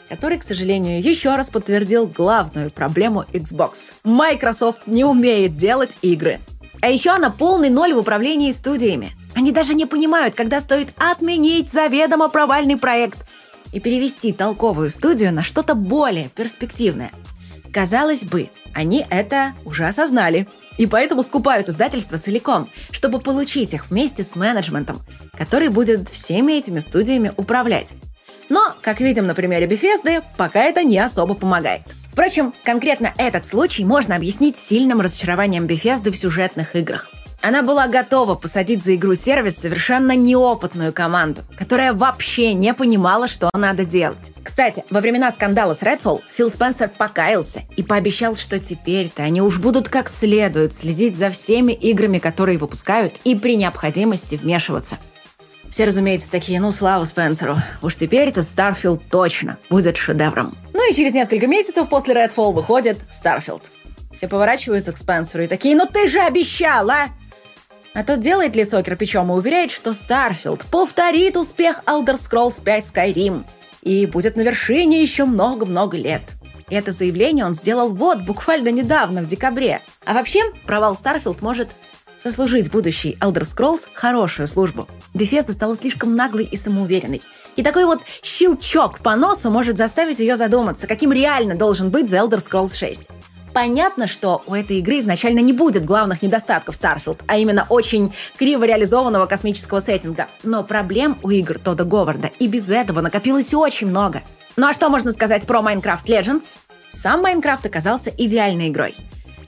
который, 0.09 0.39
к 0.39 0.43
сожалению, 0.43 1.03
еще 1.03 1.35
раз 1.35 1.51
подтвердил 1.51 2.07
главную 2.07 2.71
проблему 2.71 3.25
Xbox. 3.33 3.93
Microsoft 4.05 4.87
не 4.87 5.05
умеет 5.05 5.57
делать 5.57 5.97
игры. 6.03 6.41
А 6.83 6.89
еще 6.89 7.11
она 7.11 7.31
полный 7.31 7.71
ноль 7.71 7.95
в 7.95 7.99
управлении 7.99 8.51
студиями. 8.51 9.11
Они 9.35 9.53
даже 9.53 9.75
не 9.75 9.87
понимают, 9.87 10.35
когда 10.35 10.61
стоит 10.61 10.89
отменить 10.97 11.71
заведомо 11.71 12.29
провальный 12.29 12.77
проект 12.77 13.27
и 13.73 13.81
перевести 13.81 14.33
толковую 14.33 14.91
студию 14.91 15.33
на 15.33 15.43
что-то 15.43 15.75
более 15.75 16.29
перспективное. 16.29 17.11
Казалось 17.73 18.23
бы, 18.23 18.49
они 18.73 19.05
это 19.11 19.55
уже 19.65 19.87
осознали. 19.87 20.47
И 20.79 20.87
поэтому 20.87 21.23
скупают 21.23 21.71
издательство 21.71 22.19
целиком, 22.19 22.69
чтобы 22.91 23.19
получить 23.19 23.73
их 23.73 23.91
вместе 23.91 24.23
с 24.23 24.37
менеджментом, 24.37 24.99
который 25.37 25.69
будет 25.69 26.11
всеми 26.11 26.53
этими 26.53 26.81
студиями 26.81 27.33
управлять. 27.37 27.95
Но, 28.49 28.75
как 28.81 29.01
видим 29.01 29.27
на 29.27 29.35
примере 29.35 29.67
Bethesda, 29.67 30.23
пока 30.37 30.63
это 30.63 30.83
не 30.83 30.99
особо 30.99 31.35
помогает. 31.35 31.83
Впрочем, 32.11 32.55
конкретно 32.65 33.13
этот 33.19 33.47
случай 33.47 33.85
можно 33.85 34.17
объяснить 34.17 34.57
сильным 34.57 35.01
разочарованием 35.01 35.67
Bethesda 35.67 36.11
в 36.11 36.17
сюжетных 36.17 36.75
играх. 36.75 37.11
Она 37.43 37.63
была 37.63 37.87
готова 37.87 38.35
посадить 38.35 38.83
за 38.83 38.95
игру 38.95 39.15
сервис 39.15 39.57
совершенно 39.59 40.17
неопытную 40.17 40.93
команду, 40.93 41.43
которая 41.57 41.93
вообще 41.93 42.55
не 42.55 42.73
понимала, 42.75 43.29
что 43.29 43.51
надо 43.55 43.85
делать. 43.85 44.33
Кстати, 44.43 44.85
во 44.91 45.01
времена 45.01 45.31
скандала 45.31 45.75
с 45.75 45.83
Redfall 45.83 46.23
Фил 46.33 46.51
Спенсер 46.51 46.89
покаялся 46.89 47.63
и 47.77 47.83
пообещал, 47.83 48.35
что 48.35 48.59
теперь-то 48.59 49.23
они 49.23 49.43
уж 49.43 49.59
будут 49.59 49.89
как 49.89 50.09
следует 50.09 50.75
следить 50.75 51.17
за 51.17 51.31
всеми 51.31 51.73
играми, 51.73 52.19
которые 52.19 52.59
выпускают, 52.59 53.15
и 53.25 53.37
при 53.37 53.57
необходимости 53.57 54.37
вмешиваться. 54.37 54.97
Все, 55.77 55.85
разумеется, 55.85 56.31
такие, 56.31 56.59
ну, 56.59 56.73
слава 56.73 57.05
Спенсеру. 57.05 57.59
Уж 57.83 57.97
теперь-то 57.97 58.41
Starfield 58.41 59.03
точно 59.11 59.59
будет 59.69 59.99
шедевром. 59.99 60.57
Ну 60.73 60.91
и 60.91 60.95
через 60.95 61.13
несколько 61.13 61.47
месяцев 61.47 61.91
после 61.91 62.15
Redfall 62.15 62.55
выходит 62.55 62.97
Starfield. 63.13 63.61
Все 64.11 64.27
поворачиваются 64.27 64.93
к 64.93 64.97
Спенсеру 64.97 65.43
и 65.43 65.47
такие, 65.47 65.77
ну 65.77 65.85
ты 65.85 66.09
же 66.09 66.19
обещал, 66.21 66.89
а? 66.89 67.09
А 67.93 68.03
тот 68.05 68.21
делает 68.21 68.57
лицо 68.57 68.83
кирпичом 68.83 69.31
и 69.31 69.35
уверяет, 69.35 69.71
что 69.71 69.93
Starfield 69.93 70.65
повторит 70.71 71.37
успех 71.37 71.83
Elder 71.85 72.15
Scrolls 72.15 72.65
5 72.65 72.85
Skyrim 72.87 73.45
и 73.83 74.07
будет 74.07 74.37
на 74.37 74.41
вершине 74.41 75.03
еще 75.03 75.27
много-много 75.27 75.99
лет. 75.99 76.23
И 76.71 76.75
это 76.75 76.91
заявление 76.91 77.45
он 77.45 77.53
сделал 77.53 77.91
вот 77.91 78.23
буквально 78.23 78.71
недавно, 78.71 79.21
в 79.21 79.27
декабре. 79.27 79.83
А 80.07 80.15
вообще, 80.15 80.41
провал 80.65 80.97
Starfield 80.97 81.43
может 81.43 81.69
сослужить 82.27 82.73
будущий 82.73 83.17
Elder 83.21 83.43
Scrolls 83.43 83.87
хорошую 83.95 84.49
службу. 84.49 84.89
Bethesda 85.15 85.53
стала 85.53 85.77
слишком 85.77 86.17
наглой 86.17 86.45
и 86.45 86.57
самоуверенной. 86.57 87.23
И 87.55 87.63
такой 87.63 87.85
вот 87.85 88.01
щелчок 88.23 88.99
по 88.99 89.15
носу 89.15 89.49
может 89.49 89.77
заставить 89.77 90.19
ее 90.19 90.37
задуматься, 90.37 90.89
каким 90.89 91.13
реально 91.13 91.55
должен 91.55 91.91
быть 91.91 92.07
The 92.07 92.29
Elder 92.29 92.45
Scrolls 92.45 92.77
6. 92.77 93.05
Понятно, 93.55 94.09
что 94.09 94.43
у 94.49 94.55
этой 94.55 94.79
игры 94.79 94.99
изначально 94.99 95.39
не 95.39 95.53
будет 95.53 95.85
главных 95.85 96.21
недостатков 96.21 96.79
Starfield, 96.79 97.21
а 97.29 97.39
именно 97.39 97.65
очень 97.69 98.13
криво 98.37 98.65
реализованного 98.65 99.27
космического 99.27 99.79
сеттинга. 99.79 100.27
Но 100.43 100.65
проблем 100.65 101.19
у 101.23 101.31
игр 101.31 101.61
Тода 101.61 101.85
Говарда 101.85 102.33
и 102.41 102.49
без 102.49 102.69
этого 102.69 103.03
накопилось 103.03 103.55
очень 103.55 103.87
много. 103.87 104.23
Ну 104.57 104.67
а 104.67 104.75
что 104.75 104.89
можно 104.89 105.13
сказать 105.13 105.47
про 105.47 105.61
Minecraft 105.61 106.05
Legends? 106.07 106.59
Сам 106.89 107.23
Майнкрафт 107.23 107.65
оказался 107.65 108.11
идеальной 108.11 108.69
игрой. 108.69 108.97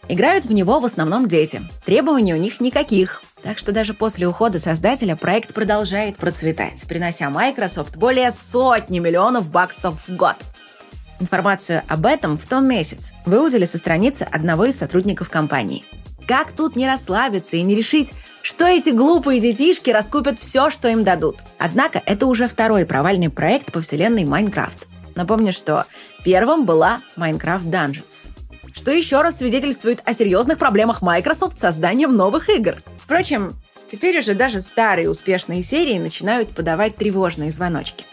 Играют 0.09 0.47
в 0.47 0.53
него 0.53 0.81
в 0.81 0.87
основном 0.87 1.29
дети. 1.29 1.62
Требований 1.85 2.33
у 2.33 2.38
них 2.38 2.61
никаких. 2.61 3.23
Так 3.43 3.59
что 3.59 3.73
даже 3.73 3.93
после 3.93 4.27
ухода 4.27 4.59
создателя 4.59 5.17
проект 5.17 5.53
продолжает 5.53 6.17
процветать, 6.17 6.85
принося 6.88 7.29
Microsoft 7.29 7.97
более 7.97 8.33
сотни 8.33 9.00
миллионов 9.00 9.50
баксов 9.50 10.09
в 10.09 10.17
год. 10.17 10.37
Информацию 11.21 11.83
об 11.88 12.07
этом 12.07 12.38
в 12.38 12.47
том 12.47 12.67
месяц 12.67 13.12
выудили 13.27 13.67
со 13.67 13.77
страницы 13.77 14.23
одного 14.23 14.65
из 14.65 14.79
сотрудников 14.79 15.29
компании. 15.29 15.85
Как 16.27 16.53
тут 16.53 16.75
не 16.75 16.87
расслабиться 16.87 17.57
и 17.57 17.62
не 17.62 17.75
решить, 17.75 18.12
что 18.43 18.67
эти 18.67 18.91
глупые 18.91 19.41
детишки 19.41 19.91
раскупят 19.91 20.38
все, 20.38 20.71
что 20.71 20.88
им 20.88 21.05
дадут? 21.05 21.38
Однако 21.59 22.03
это 22.05 22.27
уже 22.27 22.49
второй 22.49 22.87
провальный 22.87 23.31
проект 23.31 23.73
по 23.73 23.83
вселенной 23.83 24.25
Майнкрафт. 24.25 24.87
Напомню, 25.15 25.53
что 25.53 25.85
первым 26.25 26.65
была 26.65 27.03
Minecraft 27.17 27.65
Dungeons. 27.65 28.38
Что 28.78 28.92
еще 28.92 29.23
раз 29.23 29.38
свидетельствует 29.38 30.00
о 30.04 30.14
серьезных 30.14 30.56
проблемах 30.56 31.02
Microsoft 31.02 31.58
с 31.58 31.62
созданием 31.62 32.16
новых 32.16 32.49
игр. 32.49 32.76
Впрочем, 32.97 33.50
теперь 33.88 34.20
уже 34.20 34.35
даже 34.35 34.61
старые 34.61 35.11
успешные 35.11 35.64
серии 35.64 35.99
начинают 35.99 36.54
подавать 36.54 36.94
тревожные 36.94 37.50
звоночки. 37.50 38.04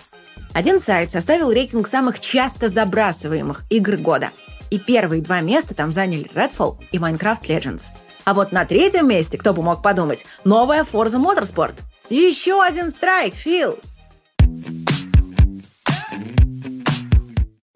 Один 0.56 0.82
сайт 0.82 1.12
составил 1.12 1.52
рейтинг 1.52 1.88
самых 1.88 2.20
часто 2.20 2.68
забрасываемых 2.68 3.66
игр 3.70 3.98
года. 3.98 4.32
И 4.72 4.80
первые 4.80 5.22
два 5.22 5.40
места 5.42 5.76
там 5.76 5.94
заняли 5.94 6.32
Redfall 6.34 6.78
и 6.92 6.98
Minecraft 6.98 7.44
Legends. 7.44 7.84
А 8.24 8.34
вот 8.34 8.52
на 8.52 8.66
третьем 8.66 9.08
месте, 9.08 9.38
кто 9.38 9.54
бы 9.54 9.62
мог 9.62 9.84
подумать, 9.84 10.26
новая 10.46 10.84
Forza 10.84 11.24
Motorsport. 11.24 11.76
Еще 12.10 12.60
один 12.60 12.90
страйк, 12.90 13.36
Фил! 13.36 13.78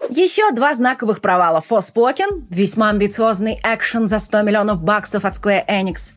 Еще 0.09 0.51
два 0.51 0.73
знаковых 0.73 1.21
провала 1.21 1.63
Forspoken, 1.67 2.45
весьма 2.49 2.89
амбициозный 2.89 3.59
экшен 3.63 4.07
за 4.07 4.19
100 4.19 4.41
миллионов 4.41 4.83
баксов 4.83 5.23
от 5.23 5.35
Square 5.35 5.67
Enix, 5.67 6.13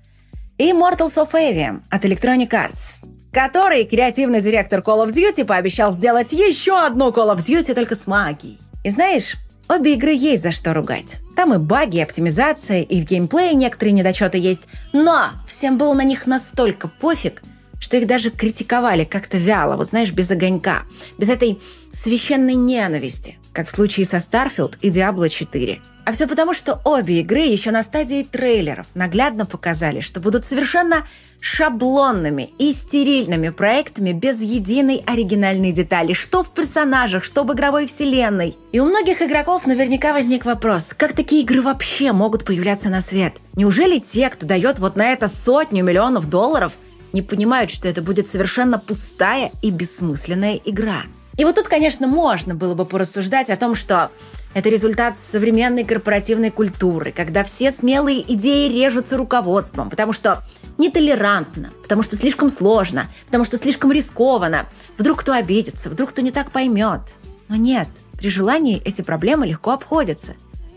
и 0.57 0.71
Mortals 0.73 1.17
of 1.17 1.33
Avium 1.33 1.83
от 1.91 2.05
Electronic 2.05 2.51
Arts 2.51 3.03
который 3.33 3.85
креативный 3.85 4.43
директор 4.43 4.81
Call 4.81 5.07
of 5.07 5.13
Duty 5.13 5.45
пообещал 5.45 5.91
сделать 5.91 6.33
еще 6.33 6.79
одну 6.79 7.09
Call 7.09 7.35
of 7.35 7.39
Duty 7.39 7.75
только 7.75 7.95
с 7.95 8.07
магией. 8.07 8.59
И 8.85 8.91
знаешь, 8.91 9.37
обе 9.69 9.95
игры 9.95 10.13
есть 10.13 10.43
за 10.43 10.53
что 10.53 10.75
ругать. 10.75 11.21
Там 11.35 11.55
и 11.55 11.59
баги, 11.59 11.97
и 11.97 12.03
оптимизация, 12.03 12.83
и 12.83 13.01
в 13.01 13.05
геймплее 13.07 13.55
некоторые 13.55 13.95
недочеты 13.95 14.37
есть. 14.37 14.69
Но 14.93 15.31
всем 15.49 15.79
было 15.79 15.95
на 15.95 16.05
них 16.05 16.27
настолько 16.27 16.89
пофиг, 16.89 17.43
что 17.81 17.97
их 17.97 18.07
даже 18.07 18.31
критиковали 18.31 19.05
как-то 19.05 19.39
вяло, 19.39 19.77
вот 19.77 19.89
знаешь, 19.89 20.13
без 20.13 20.31
огонька, 20.31 20.83
без 21.19 21.31
этой 21.31 21.59
священной 21.91 22.55
ненависти, 22.55 23.39
как 23.53 23.69
в 23.69 23.71
случае 23.71 24.07
со 24.07 24.17
Starfield 24.17 24.77
и 24.81 24.91
Diablo 24.91 25.29
4. 25.29 25.81
А 26.05 26.13
все 26.13 26.27
потому, 26.27 26.53
что 26.53 26.81
обе 26.85 27.21
игры 27.21 27.41
еще 27.41 27.71
на 27.71 27.85
стадии 27.85 28.27
трейлеров 28.29 28.89
наглядно 28.95 29.47
показали, 29.47 30.01
что 30.01 30.19
будут 30.19 30.45
совершенно 30.45 31.07
шаблонными 31.41 32.51
и 32.59 32.73
стерильными 32.73 33.51
проектами 33.51 34.13
без 34.13 34.41
единой 34.41 35.03
оригинальной 35.07 35.73
детали, 35.73 36.13
что 36.13 36.43
в 36.43 36.53
персонажах, 36.53 37.23
что 37.23 37.45
в 37.45 37.53
игровой 37.53 37.87
вселенной. 37.87 38.57
И 38.73 38.81
у 38.81 38.87
многих 38.87 39.23
игроков 39.23 39.67
наверняка 39.67 40.13
возник 40.13 40.45
вопрос, 40.45 40.93
как 40.97 41.13
такие 41.13 41.43
игры 41.43 41.63
вообще 41.63 42.13
могут 42.13 42.45
появляться 42.45 42.89
на 42.89 43.01
свет? 43.01 43.35
Неужели 43.55 43.99
те, 43.99 44.29
кто 44.29 44.47
дает 44.47 44.81
вот 44.81 44.97
на 44.97 45.13
это 45.13 45.29
сотню 45.29 45.85
миллионов 45.85 46.29
долларов, 46.29 46.73
не 47.13 47.23
понимают, 47.23 47.71
что 47.71 47.89
это 47.89 48.03
будет 48.03 48.29
совершенно 48.29 48.79
пустая 48.79 49.53
и 49.63 49.71
бессмысленная 49.71 50.61
игра? 50.65 51.03
И 51.37 51.45
вот 51.45 51.55
тут, 51.55 51.69
конечно, 51.69 52.07
можно 52.07 52.55
было 52.55 52.75
бы 52.75 52.85
порассуждать 52.85 53.51
о 53.51 53.57
том, 53.57 53.75
что 53.75 54.11
это 54.55 54.69
результат 54.69 55.19
современной 55.19 55.85
корпоративной 55.85 56.51
культуры, 56.51 57.13
когда 57.13 57.43
все 57.43 57.73
смелые 57.73 58.21
идеи 58.35 58.69
режутся 58.69 59.17
руководством, 59.17 59.89
потому 59.89 60.13
что 60.13 60.43
нетолерантно, 60.77 61.71
потому 61.83 62.03
что 62.03 62.17
слишком 62.17 62.51
сложно, 62.51 63.07
потому 63.27 63.45
что 63.45 63.57
слишком 63.57 63.93
рискованно. 63.93 64.67
Вдруг 64.99 65.21
кто 65.21 65.33
обидится, 65.33 65.89
вдруг 65.89 66.11
кто 66.11 66.21
не 66.21 66.33
так 66.33 66.51
поймет. 66.51 67.01
Но 67.49 67.57
нет, 67.57 67.89
при 68.19 68.29
желании 68.29 68.83
эти 68.85 69.01
проблемы 69.01 69.47
легко 69.47 69.71
обходятся. 69.73 70.35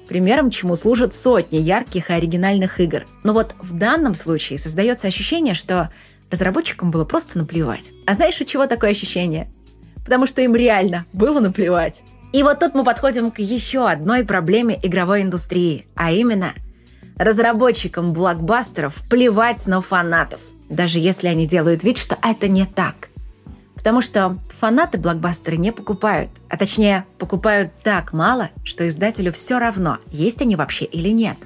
Примером 0.08 0.52
чему 0.52 0.76
служат 0.76 1.14
сотни 1.14 1.58
ярких 1.58 2.10
и 2.10 2.14
оригинальных 2.14 2.80
игр. 2.80 3.06
Но 3.24 3.34
вот 3.34 3.56
в 3.60 3.78
данном 3.78 4.16
случае 4.16 4.60
создается 4.60 5.08
ощущение, 5.08 5.56
что 5.56 5.90
разработчикам 6.30 6.92
было 6.92 7.06
просто 7.06 7.38
наплевать. 7.38 7.92
А 8.06 8.14
знаешь, 8.14 8.40
от 8.40 8.48
чего 8.48 8.68
такое 8.68 8.92
ощущение? 8.92 9.50
Потому 10.06 10.28
что 10.28 10.42
им 10.42 10.56
реально 10.56 11.06
было 11.12 11.42
наплевать. 11.42 12.04
И 12.32 12.44
вот 12.44 12.60
тут 12.60 12.74
мы 12.74 12.84
подходим 12.84 13.32
к 13.32 13.40
еще 13.40 13.90
одной 13.90 14.24
проблеме 14.24 14.80
игровой 14.82 15.24
индустрии, 15.24 15.88
а 15.96 16.12
именно 16.12 16.54
разработчикам 17.18 18.14
блокбастеров 18.14 19.02
плевать 19.10 19.66
на 19.68 19.82
фанатов, 19.82 20.42
даже 20.70 21.00
если 21.00 21.28
они 21.28 21.48
делают 21.48 21.84
вид, 21.84 21.98
что 21.98 22.18
это 22.22 22.48
не 22.48 22.66
так. 22.66 23.10
Потому 23.76 24.02
что 24.02 24.38
фанаты 24.60 24.98
блокбастеры 24.98 25.58
не 25.58 25.72
покупают, 25.72 26.30
а 26.50 26.58
точнее 26.58 27.06
покупают 27.20 27.72
так 27.84 28.14
мало, 28.14 28.50
что 28.64 28.88
издателю 28.88 29.32
все 29.32 29.60
равно, 29.60 30.00
есть 30.12 30.42
они 30.42 30.56
вообще 30.56 30.86
или 30.86 31.10
нет. 31.10 31.38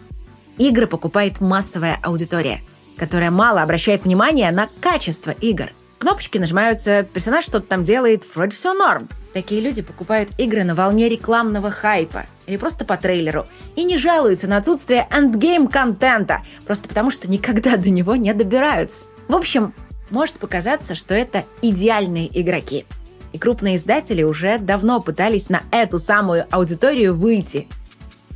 Игры 0.58 0.88
покупает 0.88 1.40
массовая 1.40 2.00
аудитория, 2.02 2.62
которая 2.98 3.32
мало 3.32 3.62
обращает 3.62 4.06
внимание 4.06 4.52
на 4.52 4.70
качество 4.82 5.32
игр. 5.32 5.70
Кнопочки 6.00 6.38
нажимаются, 6.38 7.06
персонаж 7.14 7.44
что-то 7.44 7.68
там 7.68 7.84
делает, 7.84 8.24
вроде 8.34 8.56
все 8.56 8.74
норм. 8.74 9.10
Такие 9.34 9.60
люди 9.60 9.82
покупают 9.82 10.30
игры 10.38 10.64
на 10.64 10.74
волне 10.74 11.10
рекламного 11.10 11.72
хайпа 11.72 12.26
или 12.48 12.56
просто 12.56 12.86
по 12.86 12.96
трейлеру 12.96 13.46
и 13.76 13.84
не 13.84 13.98
жалуются 13.98 14.48
на 14.48 14.58
отсутствие 14.58 15.08
endgame 15.12 15.65
-контента, 15.65 16.42
просто 16.66 16.88
потому 16.88 17.12
что 17.12 17.30
никогда 17.30 17.76
до 17.76 17.90
него 17.90 18.16
не 18.16 18.34
добираются. 18.34 19.04
В 19.28 19.36
общем, 19.36 19.74
может 20.10 20.36
показаться, 20.36 20.96
что 20.96 21.14
это 21.14 21.44
идеальные 21.62 22.30
игроки. 22.42 22.86
И 23.34 23.38
крупные 23.38 23.76
издатели 23.76 24.24
уже 24.24 24.58
давно 24.58 25.02
пытались 25.02 25.50
на 25.50 25.64
эту 25.70 26.00
самую 26.00 26.46
аудиторию 26.50 27.14
выйти. 27.14 27.68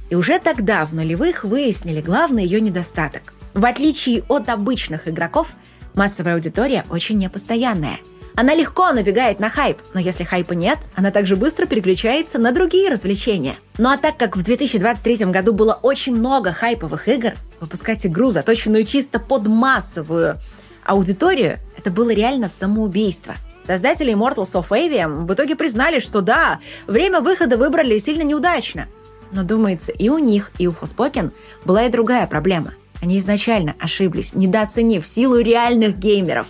И 0.09 0.15
уже 0.15 0.37
тогда, 0.37 0.83
в 0.85 0.93
нулевых, 0.93 1.45
выяснили 1.45 2.01
главный 2.01 2.43
ее 2.43 2.59
недостаток. 2.59 3.33
В 3.53 3.65
отличие 3.65 4.23
от 4.27 4.49
обычных 4.49 5.07
игроков– 5.07 5.53
Массовая 5.95 6.35
аудитория 6.35 6.85
очень 6.89 7.17
непостоянная. 7.17 7.97
Она 8.35 8.55
легко 8.55 8.91
набегает 8.91 9.39
на 9.39 9.49
хайп, 9.49 9.77
но 9.93 9.99
если 9.99 10.23
хайпа 10.23 10.53
нет, 10.53 10.79
она 10.95 11.11
также 11.11 11.35
быстро 11.35 11.67
переключается 11.67 12.39
на 12.39 12.51
другие 12.51 12.89
развлечения. 12.89 13.57
Ну 13.77 13.89
а 13.89 13.97
так 13.97 14.17
как 14.17 14.35
в 14.35 14.43
2023 14.43 15.27
году 15.27 15.53
было 15.53 15.73
очень 15.83 16.15
много 16.15 16.51
хайповых 16.51 17.07
игр, 17.07 17.33
выпускать 17.59 18.07
игру, 18.07 18.31
заточенную 18.31 18.85
чисто 18.85 19.19
под 19.19 19.47
массовую 19.47 20.37
аудиторию, 20.83 21.59
это 21.77 21.91
было 21.91 22.09
реально 22.09 22.47
самоубийство. 22.47 23.35
Создатели 23.67 24.13
Immortals 24.13 24.53
of 24.53 24.69
Avium 24.69 25.25
в 25.25 25.33
итоге 25.33 25.55
признали, 25.55 25.99
что 25.99 26.21
да, 26.21 26.59
время 26.87 27.21
выхода 27.21 27.55
выбрали 27.55 27.99
сильно 27.99 28.23
неудачно. 28.23 28.87
Но, 29.31 29.43
думается, 29.43 29.91
и 29.91 30.09
у 30.09 30.17
них, 30.17 30.51
и 30.57 30.67
у 30.67 30.71
Forspoken 30.71 31.31
была 31.65 31.83
и 31.83 31.89
другая 31.89 32.27
проблема. 32.27 32.73
Они 33.03 33.17
изначально 33.17 33.75
ошиблись, 33.81 34.33
недооценив 34.33 35.05
силу 35.05 35.37
реальных 35.39 35.99
геймеров. 35.99 36.47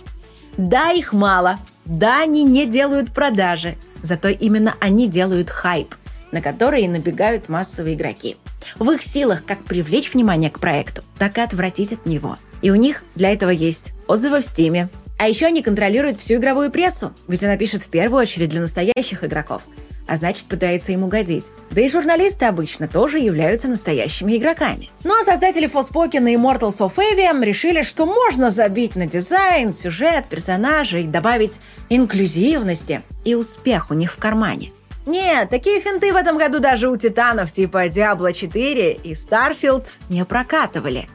Да, 0.56 0.92
их 0.92 1.12
мало, 1.12 1.58
да, 1.84 2.22
они 2.22 2.44
не 2.44 2.64
делают 2.64 3.10
продажи, 3.10 3.76
зато 4.02 4.28
именно 4.28 4.76
они 4.78 5.08
делают 5.08 5.50
хайп, 5.50 5.96
на 6.30 6.40
который 6.40 6.86
набегают 6.86 7.48
массовые 7.48 7.96
игроки. 7.96 8.36
В 8.78 8.88
их 8.92 9.02
силах 9.02 9.44
как 9.44 9.64
привлечь 9.64 10.14
внимание 10.14 10.48
к 10.48 10.60
проекту, 10.60 11.02
так 11.18 11.38
и 11.38 11.40
отвратить 11.40 11.92
от 11.92 12.06
него. 12.06 12.36
И 12.62 12.70
у 12.70 12.76
них 12.76 13.02
для 13.16 13.32
этого 13.32 13.50
есть 13.50 13.92
отзывы 14.06 14.40
в 14.40 14.44
Стиме, 14.44 14.90
а 15.18 15.26
еще 15.28 15.46
они 15.46 15.60
контролируют 15.60 16.20
всю 16.20 16.34
игровую 16.34 16.70
прессу, 16.70 17.12
ведь 17.26 17.42
она 17.42 17.56
пишет 17.56 17.82
в 17.82 17.90
первую 17.90 18.22
очередь 18.22 18.50
для 18.50 18.60
настоящих 18.60 19.24
игроков, 19.24 19.62
а 20.06 20.16
значит 20.16 20.46
пытается 20.46 20.92
им 20.92 21.04
угодить. 21.04 21.46
Да 21.70 21.80
и 21.80 21.88
журналисты 21.88 22.44
обычно 22.44 22.88
тоже 22.88 23.18
являются 23.18 23.68
настоящими 23.68 24.36
игроками. 24.36 24.90
Ну 25.02 25.18
а 25.20 25.24
создатели 25.24 25.68
Forspoken 25.68 26.30
и 26.30 26.36
Immortals 26.36 26.78
of 26.78 26.94
Avium 26.96 27.44
решили, 27.44 27.82
что 27.82 28.06
можно 28.06 28.50
забить 28.50 28.96
на 28.96 29.06
дизайн, 29.06 29.72
сюжет, 29.72 30.26
персонажей, 30.28 31.04
добавить 31.04 31.60
инклюзивности, 31.88 33.02
и 33.24 33.34
успех 33.34 33.90
у 33.90 33.94
них 33.94 34.12
в 34.12 34.18
кармане. 34.18 34.72
Нет, 35.06 35.50
такие 35.50 35.80
финты 35.80 36.12
в 36.12 36.16
этом 36.16 36.38
году 36.38 36.60
даже 36.60 36.88
у 36.88 36.96
титанов 36.96 37.52
типа 37.52 37.88
Diablo 37.88 38.32
4 38.32 38.92
и 38.92 39.12
Starfield 39.12 39.86
не 40.08 40.24
прокатывали. 40.24 41.08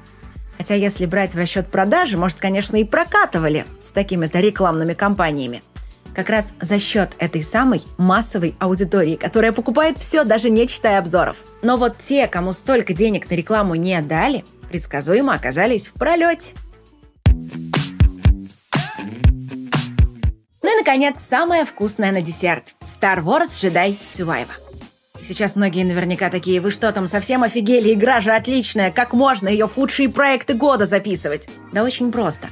Хотя 0.58 0.76
если 0.76 1.06
брать 1.06 1.34
в 1.34 1.38
расчет 1.38 1.70
продажи, 1.70 2.18
может, 2.18 2.38
конечно, 2.38 2.76
и 2.76 2.84
прокатывали 2.84 3.66
с 3.80 3.92
такими-то 3.92 4.42
рекламными 4.42 4.94
кампаниями. 4.94 5.64
Как 6.20 6.30
раз 6.32 6.54
за 6.60 6.80
счет 6.80 7.12
этой 7.18 7.42
самой 7.42 7.82
массовой 7.98 8.54
аудитории, 8.60 9.16
которая 9.16 9.54
покупает 9.54 9.98
все, 9.98 10.26
даже 10.26 10.50
не 10.50 10.68
читая 10.68 11.00
обзоров. 11.00 11.38
Но 11.62 11.78
вот 11.78 11.98
те, 11.98 12.28
кому 12.28 12.52
столько 12.52 12.92
денег 12.92 13.30
на 13.30 13.36
рекламу 13.36 13.76
не 13.76 14.02
дали, 14.02 14.44
предсказуемо 14.68 15.34
оказались 15.34 15.88
в 15.88 15.94
пролете. 15.94 16.56
Ну 20.62 20.76
и, 20.76 20.78
наконец, 20.78 21.22
самое 21.22 21.64
вкусное 21.64 22.12
на 22.12 22.22
десерт– 22.22 22.76
Star 22.82 23.24
Wars 23.24 23.52
Jedi 23.52 23.98
Survivor. 24.06 24.58
Сейчас 25.22 25.56
многие 25.56 25.86
наверняка 25.86 26.30
такие, 26.30 26.60
вы 26.60 26.72
что 26.72 26.92
там, 26.92 27.08
совсем 27.08 27.44
офигели, 27.44 27.94
игра 27.94 28.20
же 28.20 28.32
отличная, 28.32 28.92
как 28.92 29.14
можно 29.14 29.48
ее 29.48 29.70
в 29.70 29.74
худшие 29.74 30.10
проекты 30.10 30.54
года 30.54 30.86
записывать? 30.86 31.48
Да 31.72 31.82
очень 31.82 32.12
просто. 32.12 32.50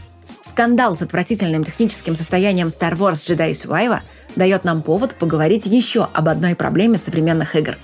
Скандал 0.48 0.96
с 0.96 1.02
отвратительным 1.02 1.64
техническим 1.64 2.16
состоянием 2.16 2.68
Star 2.68 2.94
Wars 2.98 3.26
Jedi 3.28 3.52
Survivor 3.52 4.00
дает 4.36 4.64
нам 4.64 4.82
повод 4.82 5.16
поговорить 5.16 5.66
еще 5.66 6.08
об 6.14 6.30
одной 6.30 6.56
проблеме 6.56 6.98
современных 6.98 7.56
игр. 7.56 7.78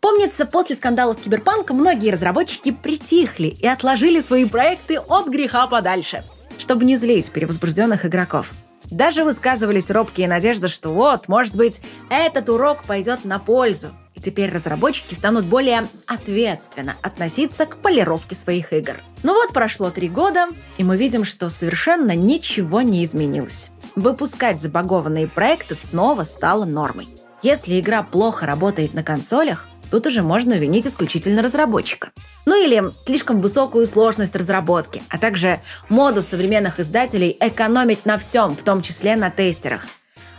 Помнится, 0.00 0.44
после 0.46 0.74
скандала 0.74 1.12
с 1.12 1.18
Киберпанком 1.18 1.76
многие 1.76 2.10
разработчики 2.10 2.72
притихли 2.72 3.46
и 3.46 3.66
отложили 3.68 4.20
свои 4.20 4.46
проекты 4.46 4.98
от 4.98 5.28
греха 5.28 5.68
подальше, 5.68 6.24
чтобы 6.58 6.84
не 6.84 6.96
злить 6.96 7.30
перевозбужденных 7.30 8.04
игроков. 8.04 8.50
Даже 8.90 9.22
высказывались 9.22 9.90
робкие 9.90 10.26
надежды, 10.26 10.66
что 10.66 10.90
вот, 10.90 11.28
может 11.28 11.54
быть, 11.54 11.80
этот 12.10 12.48
урок 12.48 12.82
пойдет 12.82 13.24
на 13.24 13.38
пользу, 13.38 13.92
Теперь 14.22 14.50
разработчики 14.50 15.14
станут 15.14 15.46
более 15.46 15.88
ответственно 16.06 16.94
относиться 17.02 17.66
к 17.66 17.78
полировке 17.78 18.34
своих 18.34 18.72
игр. 18.72 19.00
Ну 19.22 19.34
вот 19.34 19.52
прошло 19.52 19.90
три 19.90 20.08
года, 20.08 20.46
и 20.78 20.84
мы 20.84 20.96
видим, 20.96 21.24
что 21.24 21.48
совершенно 21.48 22.14
ничего 22.14 22.82
не 22.82 23.04
изменилось. 23.04 23.70
Выпускать 23.96 24.60
забагованные 24.60 25.26
проекты 25.26 25.74
снова 25.74 26.22
стало 26.22 26.64
нормой. 26.64 27.08
Если 27.42 27.80
игра 27.80 28.04
плохо 28.04 28.46
работает 28.46 28.94
на 28.94 29.02
консолях, 29.02 29.68
тут 29.90 30.06
уже 30.06 30.22
можно 30.22 30.54
винить 30.54 30.86
исключительно 30.86 31.42
разработчика. 31.42 32.12
Ну 32.46 32.54
или 32.54 32.82
слишком 33.04 33.40
высокую 33.40 33.86
сложность 33.86 34.36
разработки, 34.36 35.02
а 35.08 35.18
также 35.18 35.60
моду 35.88 36.22
современных 36.22 36.78
издателей 36.78 37.36
экономить 37.40 38.06
на 38.06 38.16
всем, 38.18 38.56
в 38.56 38.62
том 38.62 38.82
числе 38.82 39.16
на 39.16 39.30
тестерах. 39.30 39.84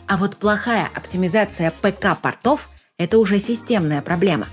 А 0.08 0.18
вот 0.18 0.38
плохая 0.38 0.90
оптимизация 0.96 1.74
ПК-портов 1.82 2.70
это 2.98 3.18
уже 3.18 3.40
системная 3.40 4.02
проблема. 4.02 4.48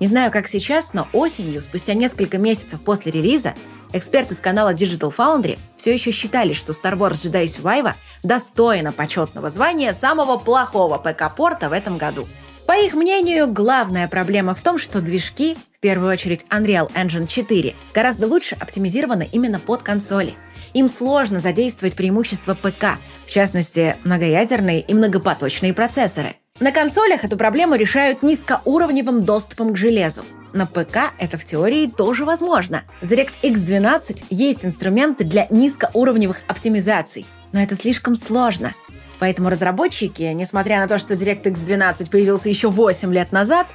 Не 0.00 0.06
знаю, 0.06 0.30
как 0.30 0.48
сейчас, 0.48 0.94
но 0.94 1.08
осенью, 1.12 1.62
спустя 1.62 1.94
несколько 1.94 2.38
месяцев 2.38 2.80
после 2.80 3.12
релиза, 3.12 3.54
эксперты 3.92 4.34
с 4.34 4.40
канала 4.40 4.74
Digital 4.74 5.14
Foundry 5.16 5.58
все 5.76 5.92
еще 5.94 6.10
считали, 6.10 6.52
что 6.52 6.72
Star 6.72 6.96
Wars 6.96 7.12
Jedi 7.12 7.44
Survivor 7.44 7.94
достойна 8.22 8.92
почетного 8.92 9.48
звания 9.48 9.92
самого 9.92 10.38
плохого 10.38 10.98
ПК-порта 10.98 11.68
в 11.68 11.72
этом 11.72 11.98
году. 11.98 12.26
По 12.66 12.72
их 12.72 12.94
мнению, 12.94 13.46
главная 13.48 14.06
проблема 14.08 14.54
в 14.54 14.60
том, 14.60 14.78
что 14.78 15.00
движки, 15.00 15.56
в 15.76 15.80
первую 15.80 16.12
очередь 16.12 16.44
Unreal 16.50 16.92
Engine 16.94 17.26
4, 17.26 17.74
гораздо 17.94 18.26
лучше 18.26 18.56
оптимизированы 18.58 19.28
именно 19.32 19.60
под 19.60 19.82
консоли. 19.82 20.34
Им 20.74 20.88
сложно 20.88 21.38
задействовать 21.38 21.94
преимущества 21.94 22.54
ПК, 22.54 22.98
в 23.26 23.30
частности, 23.30 23.96
многоядерные 24.04 24.80
и 24.80 24.94
многопоточные 24.94 25.74
процессоры. 25.74 26.36
На 26.60 26.70
консолях 26.70 27.24
эту 27.24 27.36
проблему 27.36 27.74
решают 27.74 28.22
низкоуровневым 28.22 29.24
доступом 29.24 29.72
к 29.72 29.76
железу. 29.76 30.22
На 30.52 30.66
ПК 30.66 31.12
это 31.18 31.38
в 31.38 31.44
теории 31.44 31.86
тоже 31.86 32.24
возможно. 32.24 32.82
В 33.00 33.06
DirectX 33.06 33.54
12 33.54 34.24
есть 34.30 34.64
инструменты 34.64 35.24
для 35.24 35.46
низкоуровневых 35.50 36.42
оптимизаций, 36.46 37.26
но 37.52 37.60
это 37.62 37.74
слишком 37.74 38.14
сложно. 38.14 38.74
Поэтому 39.18 39.50
разработчики, 39.50 40.22
несмотря 40.22 40.80
на 40.80 40.88
то, 40.88 40.98
что 40.98 41.14
DirectX 41.14 41.64
12 41.64 42.10
появился 42.10 42.48
еще 42.48 42.70
8 42.70 43.12
лет 43.12 43.32
назад, 43.32 43.66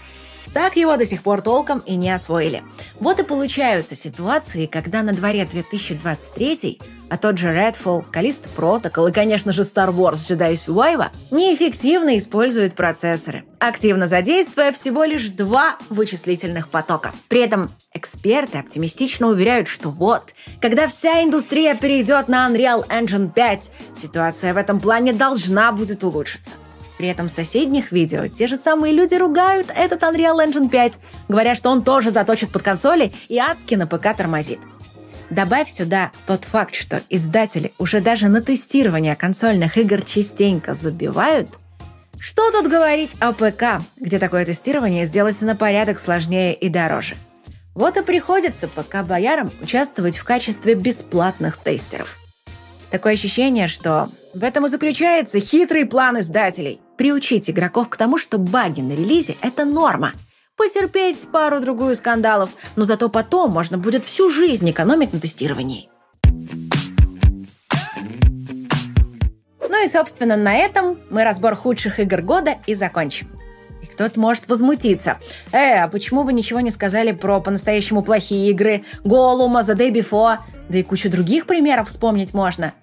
так 0.54 0.76
его 0.76 0.98
до 0.98 1.06
сих 1.06 1.24
пор 1.24 1.42
толком 1.42 1.80
и 1.80 1.96
не 1.96 2.10
освоили. 2.10 2.64
Вот 3.00 3.20
и 3.20 3.24
получаются 3.24 3.96
ситуации, 3.96 4.66
когда 4.66 5.04
на 5.04 5.14
дворе 5.14 5.46
2023, 5.46 6.80
а 7.10 7.18
тот 7.18 7.38
же 7.38 7.48
Redfall, 7.50 8.06
Callisto 8.12 8.48
Protocol 8.56 9.10
и, 9.10 9.14
конечно 9.14 9.52
же, 9.52 9.62
Star 9.62 9.94
Wars 9.94 10.16
Jedi 10.16 10.54
Survivor 10.54 11.10
неэффективно 11.32 12.18
используют 12.18 12.74
процессоры, 12.74 13.46
активно 13.60 14.08
задействуя 14.08 14.72
всего 14.72 15.04
лишь 15.04 15.30
два 15.30 15.78
вычислительных 15.90 16.70
потока. 16.70 17.14
При 17.30 17.42
этом 17.42 17.72
эксперты 17.94 18.58
оптимистично 18.58 19.28
уверяют, 19.28 19.68
что 19.68 19.90
вот, 19.90 20.34
когда 20.60 20.88
вся 20.88 21.24
индустрия 21.24 21.76
перейдет 21.76 22.28
на 22.28 22.50
Unreal 22.50 22.88
Engine 22.88 23.32
5, 23.32 23.72
ситуация 23.96 24.54
в 24.54 24.58
этом 24.58 24.80
плане 24.80 25.14
должна 25.14 25.72
будет 25.72 26.04
улучшиться. 26.04 26.56
При 26.98 27.08
этом 27.08 27.28
в 27.28 27.32
соседних 27.32 27.92
видео 27.92 28.28
те 28.28 28.48
же 28.48 28.58
самые 28.58 28.94
люди 28.94 29.16
ругают 29.16 29.72
этот 29.76 30.02
Unreal 30.02 30.46
Engine 30.46 30.70
5, 30.70 30.94
говоря, 31.28 31.56
что 31.56 31.70
он 31.70 31.84
тоже 31.84 32.12
заточит 32.12 32.52
под 32.52 32.64
консоли 32.64 33.12
и 33.28 33.38
адски 33.38 33.76
на 33.76 33.86
ПК 33.86 34.16
тормозит. 34.16 34.60
Добавь 35.30 35.70
сюда 35.70 36.12
тот 36.26 36.46
факт, 36.46 36.74
что 36.74 37.02
издатели 37.10 37.74
уже 37.78 38.00
даже 38.00 38.30
на 38.30 38.42
тестирование 38.42 39.16
консольных 39.16 39.78
игр 39.78 40.02
частенько 40.02 40.74
забивают. 40.74 41.50
Что 42.18 42.50
тут 42.52 42.68
говорить 42.68 43.16
о 43.20 43.34
ПК, 43.34 43.84
где 43.98 44.18
такое 44.18 44.46
тестирование 44.46 45.06
сделать 45.06 45.40
на 45.42 45.56
порядок 45.56 46.00
сложнее 46.00 46.54
и 46.56 46.70
дороже. 46.70 47.16
Вот 47.76 47.96
и 47.98 48.02
приходится 48.02 48.68
ПК-боярам 48.68 49.52
участвовать 49.62 50.18
в 50.18 50.24
качестве 50.24 50.74
бесплатных 50.74 51.58
тестеров. 51.58 52.18
Такое 52.90 53.14
ощущение, 53.14 53.68
что 53.68 54.10
в 54.38 54.44
этом 54.44 54.68
и 54.68 54.70
заключается 54.70 55.40
хитрый 55.40 55.86
план 55.86 56.20
издателей 56.20 56.80
приучить 56.96 57.50
игроков 57.50 57.90
к 57.90 57.98
тому, 57.98 58.18
что 58.18 58.38
баги 58.38 58.82
на 58.82 58.92
релизе— 58.92 59.36
это 59.42 59.66
норма. 59.66 60.14
Потерпеть 60.56 61.28
пару-другую 61.32 61.96
скандалов, 61.96 62.52
но 62.76 62.84
зато 62.84 63.10
потом 63.10 63.52
можно 63.52 63.78
будет 63.78 64.06
всю 64.06 64.30
жизнь 64.30 64.70
экономить 64.70 65.14
на 65.14 65.20
тестировании. 65.20 65.90
Ну 69.60 69.86
и, 69.86 69.88
собственно, 69.88 70.36
на 70.38 70.56
этом 70.56 70.98
мы 71.10 71.24
разбор 71.24 71.56
худших 71.56 72.00
игр 72.00 72.22
года 72.22 72.56
и 72.66 72.74
закончим. 72.74 73.30
И 73.84 73.86
кто-то 73.86 74.20
может 74.20 74.48
возмутиться. 74.48 75.18
Э, 75.52 75.84
а 75.84 75.88
почему 75.88 76.24
вы 76.24 76.34
ничего 76.34 76.60
не 76.62 76.72
сказали 76.72 77.12
про 77.12 77.42
по-настоящему 77.42 78.02
плохие 78.02 78.50
игры? 78.52 78.84
Голума, 79.04 79.62
The 79.62 79.76
Day 79.76 79.92
Before? 79.92 80.38
Да 80.70 80.78
и 80.78 80.84
кучу 80.84 81.10
других 81.10 81.46
примеров 81.46 81.90
вспомнить 81.90 82.34
можно. 82.34 82.74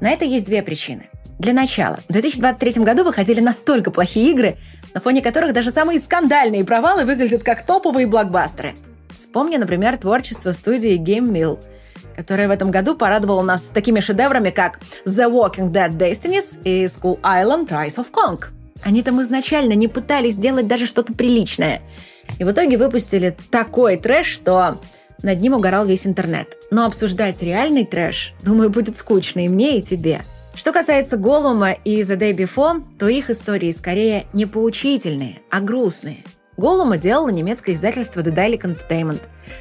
На 0.00 0.10
это 0.10 0.24
есть 0.24 0.46
две 0.46 0.62
причины. 0.62 1.08
Для 1.38 1.52
начала, 1.52 1.98
в 2.08 2.12
2023 2.12 2.82
году 2.82 3.04
выходили 3.04 3.40
настолько 3.40 3.90
плохие 3.90 4.30
игры, 4.30 4.56
на 4.94 5.00
фоне 5.00 5.20
которых 5.20 5.52
даже 5.52 5.70
самые 5.70 6.00
скандальные 6.00 6.64
провалы 6.64 7.04
выглядят 7.04 7.42
как 7.42 7.64
топовые 7.64 8.06
блокбастеры. 8.06 8.72
Вспомни, 9.12 9.56
например, 9.56 9.96
творчество 9.98 10.52
студии 10.52 10.98
Game 10.98 11.30
Mill, 11.30 11.58
которая 12.16 12.48
в 12.48 12.50
этом 12.50 12.70
году 12.70 12.94
порадовала 12.96 13.42
нас 13.42 13.64
такими 13.68 14.00
шедеврами, 14.00 14.50
как 14.50 14.78
The 15.04 15.30
Walking 15.30 15.70
Dead 15.70 15.90
Destinies 15.90 16.58
и 16.64 16.86
School 16.86 17.20
Island 17.20 17.68
Rise 17.68 17.96
of 17.96 18.06
Kong. 18.10 18.42
Они 18.82 19.02
там 19.02 19.20
изначально 19.20 19.72
не 19.72 19.88
пытались 19.88 20.34
сделать 20.34 20.66
даже 20.66 20.86
что-то 20.86 21.12
приличное. 21.12 21.80
И 22.38 22.44
в 22.44 22.50
итоге 22.50 22.76
выпустили 22.76 23.36
такой 23.50 23.96
трэш, 23.96 24.26
что 24.26 24.78
над 25.22 25.40
ним 25.40 25.54
угорал 25.54 25.86
весь 25.86 26.06
интернет. 26.06 26.56
Но 26.70 26.86
обсуждать 26.86 27.42
реальный 27.42 27.84
трэш, 27.84 28.34
думаю, 28.42 28.70
будет 28.70 28.96
скучно 28.96 29.44
и 29.44 29.48
мне, 29.48 29.78
и 29.78 29.82
тебе. 29.82 30.22
Что 30.54 30.72
касается 30.72 31.16
Голума 31.16 31.72
и 31.72 32.00
The 32.00 32.16
Day 32.16 32.34
Before, 32.34 32.82
то 32.98 33.08
их 33.08 33.30
истории 33.30 33.70
скорее 33.72 34.26
не 34.32 34.46
поучительные, 34.46 35.36
а 35.50 35.60
грустные– 35.60 36.18
Голума 36.56 36.96
делало 36.96 37.28
немецкое 37.28 37.74
издательство 37.74 38.22
The 38.22 38.34
Dalek 38.34 38.62
Entertainment, 38.62 39.20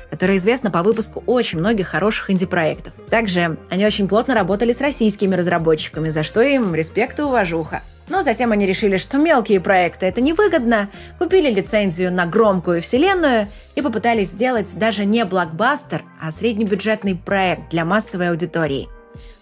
которое 0.10 0.38
известно 0.38 0.72
по 0.72 0.82
выпуску 0.82 1.24
очень 1.26 1.60
многих 1.60 1.88
хороших 1.88 2.32
инди-проектов. 2.32 2.94
Также 3.10 3.58
они 3.70 3.86
очень 3.86 4.08
плотно 4.08 4.34
работали 4.34 4.72
с 4.72 4.80
российскими 4.80 5.36
разработчиками, 5.36 6.10
за 6.10 6.24
что 6.24 6.42
им 6.42 6.74
респект 6.74 7.20
и 7.20 7.24
уважуха. 7.24 7.82
Но 8.08 8.22
затем 8.22 8.52
они 8.52 8.66
решили, 8.66 8.98
что 8.98 9.18
мелкие 9.18 9.60
проекты 9.60 10.06
это 10.06 10.22
невыгодно, 10.22 10.90
купили 11.18 11.50
лицензию 11.50 12.12
на 12.12 12.26
громкую 12.26 12.82
вселенную 12.82 13.48
и 13.74 13.82
попытались 13.82 14.30
сделать 14.30 14.78
даже 14.78 15.06
не 15.06 15.26
блокбастер, 15.26 16.04
а 16.22 16.32
среднебюджетный 16.32 17.16
проект 17.16 17.70
для 17.70 17.84
массовой 17.84 18.30
аудитории. 18.30 18.88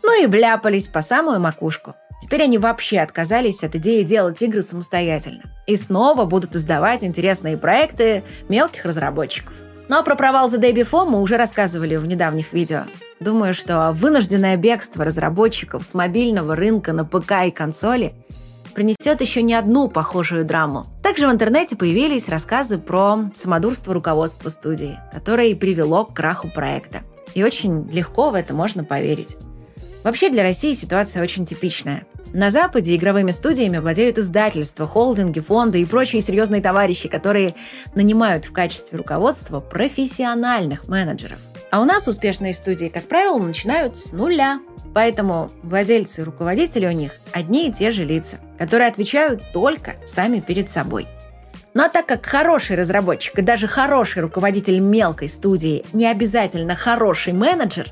Ну 0.01 0.23
и 0.23 0.27
бляпались 0.27 0.87
по 0.87 1.01
самую 1.01 1.39
макушку. 1.39 1.95
Теперь 2.21 2.43
они 2.43 2.57
вообще 2.57 2.99
отказались 2.99 3.63
от 3.63 3.75
идеи 3.75 4.03
делать 4.03 4.41
игры 4.41 4.61
самостоятельно. 4.61 5.43
И 5.67 5.75
снова 5.75 6.23
будут 6.23 6.55
издавать 6.55 7.03
интересные 7.03 7.57
проекты 7.57 8.23
мелких 8.47 8.85
разработчиков. 8.85 9.53
Ну, 9.89 9.97
а 9.97 10.03
про 10.03 10.15
провал 10.15 10.49
The 10.49 10.59
Day 10.59 10.73
Before 10.73 11.05
мы 11.05 11.19
уже 11.19 11.35
рассказывали 11.35 11.97
в 11.97 12.05
недавних 12.05 12.53
видео. 12.53 12.83
Думаю, 13.19 13.53
что 13.53 13.91
вынужденное 13.93 14.55
бегство 14.55 15.03
разработчиков 15.03 15.83
с 15.83 15.93
мобильного 15.93 16.55
рынка 16.55 16.93
на 16.93 17.03
ПК 17.03 17.45
и 17.45 17.51
консоли 17.51 18.13
принесет 18.73 19.21
еще 19.21 19.41
не 19.41 19.53
одну 19.53 19.87
похожую 19.87 20.45
драму. 20.45 20.87
Также 21.01 21.27
в 21.27 21.31
интернете 21.31 21.75
появились 21.75 22.29
рассказы 22.29 22.77
про 22.77 23.29
самодурство 23.33 23.93
руководства 23.93 24.49
студии, 24.49 24.99
которое 25.11 25.47
и 25.47 25.55
привело 25.55 26.05
к 26.05 26.13
краху 26.13 26.49
проекта. 26.49 27.01
И 27.33 27.43
очень 27.43 27.89
легко 27.91 28.29
в 28.29 28.35
это 28.35 28.53
можно 28.53 28.83
поверить. 28.83 29.37
Вообще 30.03 30.29
для 30.29 30.43
России 30.43 30.73
ситуация 30.73 31.23
очень 31.23 31.45
типичная. 31.45 32.03
На 32.33 32.49
Западе 32.49 32.95
игровыми 32.95 33.29
студиями 33.29 33.77
владеют 33.77 34.17
издательства, 34.17 34.87
холдинги, 34.87 35.39
фонды 35.39 35.79
и 35.79 35.85
прочие 35.85 36.19
серьезные 36.19 36.61
товарищи, 36.61 37.07
которые 37.07 37.53
нанимают 37.93 38.45
в 38.45 38.51
качестве 38.51 38.97
руководства 38.97 39.59
профессиональных 39.59 40.87
менеджеров. 40.87 41.37
А 41.69 41.79
у 41.79 41.85
нас 41.85 42.07
успешные 42.07 42.53
студии, 42.53 42.87
как 42.87 43.03
правило, 43.05 43.37
начинают 43.37 43.95
с 43.95 44.11
нуля. 44.11 44.59
Поэтому 44.93 45.49
владельцы 45.63 46.21
и 46.21 46.23
руководители 46.23 46.85
у 46.85 46.91
них 46.91 47.13
одни 47.31 47.67
и 47.67 47.71
те 47.71 47.91
же 47.91 48.03
лица, 48.03 48.37
которые 48.57 48.87
отвечают 48.87 49.41
только 49.51 49.95
сами 50.05 50.39
перед 50.39 50.69
собой. 50.69 51.07
Ну 51.73 51.83
а 51.83 51.89
так 51.89 52.05
как 52.05 52.25
хороший 52.25 52.75
разработчик 52.75 53.39
и 53.39 53.41
даже 53.41 53.67
хороший 53.67 54.21
руководитель 54.21 54.79
мелкой 54.79 55.29
студии 55.29 55.83
не 55.93 56.05
обязательно 56.05 56.75
хороший 56.75 57.33
менеджер, 57.33 57.87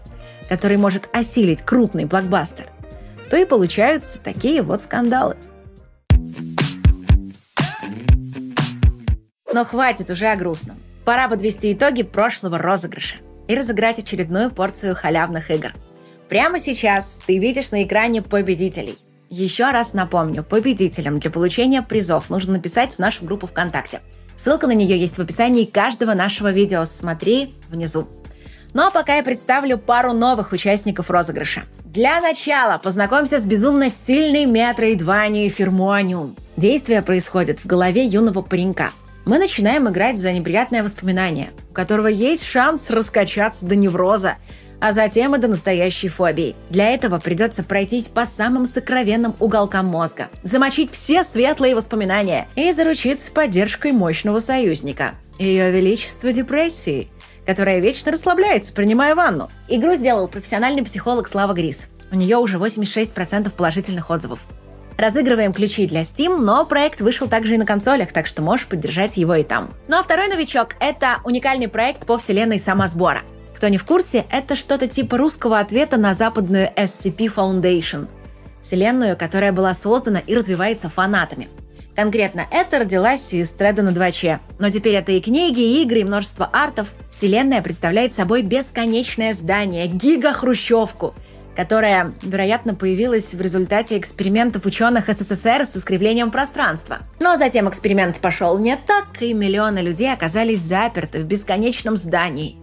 который 0.49 0.77
может 0.77 1.09
осилить 1.13 1.61
крупный 1.61 2.05
блокбастер– 2.05 2.65
то 3.31 3.37
и 3.37 3.45
получаются 3.45 4.19
такие 4.19 4.61
вот 4.61 4.83
скандалы. 4.83 5.37
Но 9.53 9.63
хватит 9.63 10.09
уже 10.09 10.27
о 10.27 10.35
грустном. 10.35 10.77
Пора 11.05 11.29
подвести 11.29 11.71
итоги 11.71 12.03
прошлого 12.03 12.57
розыгрыша 12.57 13.17
и 13.47 13.55
разыграть 13.55 13.99
очередную 13.99 14.51
порцию 14.51 14.95
халявных 14.95 15.49
игр. 15.49 15.71
Прямо 16.31 16.59
сейчас 16.61 17.19
ты 17.27 17.39
видишь 17.39 17.71
на 17.71 17.83
экране 17.83 18.21
победителей. 18.21 18.97
Еще 19.29 19.69
раз 19.69 19.93
напомню, 19.93 20.45
победителям 20.45 21.19
для 21.19 21.29
получения 21.29 21.81
призов 21.81 22.29
нужно 22.29 22.53
написать 22.53 22.95
в 22.95 22.99
нашу 22.99 23.25
группу 23.25 23.47
ВКонтакте. 23.47 23.99
Ссылка 24.37 24.65
на 24.65 24.71
нее 24.71 24.97
есть 24.97 25.17
в 25.17 25.21
описании 25.21 25.65
каждого 25.65 26.13
нашего 26.13 26.49
видео. 26.49 26.85
Смотри 26.85 27.55
внизу. 27.67 28.07
Ну 28.73 28.83
а 28.87 28.91
пока 28.91 29.17
я 29.17 29.23
представлю 29.23 29.77
пару 29.77 30.13
новых 30.13 30.53
участников 30.53 31.11
розыгрыша. 31.11 31.63
Для 31.83 32.21
начала 32.21 32.77
познакомься 32.77 33.37
с 33.37 33.45
безумно 33.45 33.89
сильной 33.89 34.45
метроидванией 34.45 35.49
Фермуаниум. 35.49 36.37
Действие 36.55 37.01
происходит 37.01 37.59
в 37.59 37.65
голове 37.65 38.05
юного 38.05 38.41
паренька. 38.41 38.91
Мы 39.25 39.37
начинаем 39.37 39.89
играть 39.89 40.17
за 40.17 40.31
неприятное 40.31 40.81
воспоминание, 40.81 41.49
у 41.69 41.73
которого 41.73 42.07
есть 42.07 42.45
шанс 42.45 42.89
раскачаться 42.89 43.65
до 43.65 43.75
невроза, 43.75 44.35
а 44.81 44.91
затем 44.91 45.33
и 45.35 45.39
до 45.39 45.47
настоящей 45.47 46.09
фобии. 46.09 46.55
Для 46.69 46.89
этого 46.89 47.19
придется 47.19 47.63
пройтись 47.63 48.07
по 48.07 48.25
самым 48.25 48.65
сокровенным 48.65 49.35
уголкам 49.39 49.85
мозга, 49.85 50.27
замочить 50.43 50.91
все 50.91 51.23
светлые 51.23 51.75
воспоминания 51.75 52.47
и 52.55 52.73
заручиться 52.73 53.31
поддержкой 53.31 53.93
мощного 53.93 54.39
союзника. 54.39 55.13
Ее 55.39 55.71
Величество 55.71 56.33
депрессии– 56.33 57.09
которая 57.45 57.79
вечно 57.79 58.11
расслабляется, 58.11 58.73
принимая 58.73 59.15
ванну. 59.15 59.49
Игру 59.67 59.95
сделал 59.95 60.27
профессиональный 60.27 60.83
психолог 60.83 61.27
Слава 61.27 61.53
Грис. 61.53 61.89
У 62.11 62.15
нее 62.15 62.37
уже 62.37 62.57
86% 62.57 63.51
положительных 63.51 64.09
отзывов. 64.09 64.39
Разыгрываем 64.97 65.53
ключи 65.53 65.87
для 65.87 66.01
Steam, 66.01 66.37
но 66.37 66.65
проект 66.65 67.01
вышел 67.01 67.27
также 67.27 67.55
и 67.55 67.57
на 67.57 67.65
консолях, 67.65 68.11
так 68.11 68.27
что 68.27 68.41
можешь 68.41 68.67
поддержать 68.67 69.17
его 69.17 69.33
и 69.35 69.43
там. 69.43 69.73
Ну 69.87 69.97
а 69.97 70.03
второй 70.03 70.27
новичок— 70.27 70.75
это 70.79 71.17
уникальный 71.23 71.67
проект 71.67 72.05
по 72.05 72.17
вселенной 72.17 72.59
самосбора. 72.59 73.21
Кто 73.61 73.67
не 73.67 73.77
в 73.77 73.85
курсе, 73.85 74.25
это 74.31 74.55
что-то 74.55 74.87
типа 74.87 75.19
русского 75.19 75.59
ответа 75.59 75.97
на 75.97 76.15
западную 76.15 76.71
SCP 76.75 77.31
Foundation— 77.31 78.07
вселенную, 78.63 79.15
которая 79.15 79.51
была 79.51 79.75
создана 79.75 80.17
и 80.17 80.33
развивается 80.33 80.89
фанатами— 80.89 81.47
Конкретно 81.95 82.47
это 82.49 82.79
родилась 82.79 83.31
из 83.33 83.51
треда 83.51 83.83
на 83.83 83.89
2Ч. 83.89 84.39
Но 84.57 84.71
теперь 84.71 84.95
это 84.95 85.11
и 85.11 85.21
книги, 85.21 85.59
и 85.59 85.83
игры, 85.83 85.99
и 85.99 86.03
множество 86.03 86.49
артов. 86.51 86.95
Вселенная 87.11 87.61
представляет 87.61 88.15
собой 88.15 88.41
бесконечное 88.41 89.33
здание, 89.35 89.85
гига-хрущевку, 89.85 91.13
которая, 91.55 92.13
вероятно, 92.23 92.73
появилась 92.73 93.35
в 93.35 93.41
результате 93.41 93.99
экспериментов 93.99 94.65
ученых 94.65 95.05
СССР 95.07 95.67
с 95.67 95.77
искривлением 95.77 96.31
пространства. 96.31 96.97
Но 97.19 97.37
затем 97.37 97.69
эксперимент 97.69 98.17
пошел 98.17 98.57
не 98.57 98.75
так, 98.75 99.21
и 99.21 99.35
миллионы 99.35 99.79
людей 99.79 100.11
оказались 100.11 100.61
заперты 100.61 101.19
в 101.19 101.27
бесконечном 101.27 101.95
здании. 101.95 102.60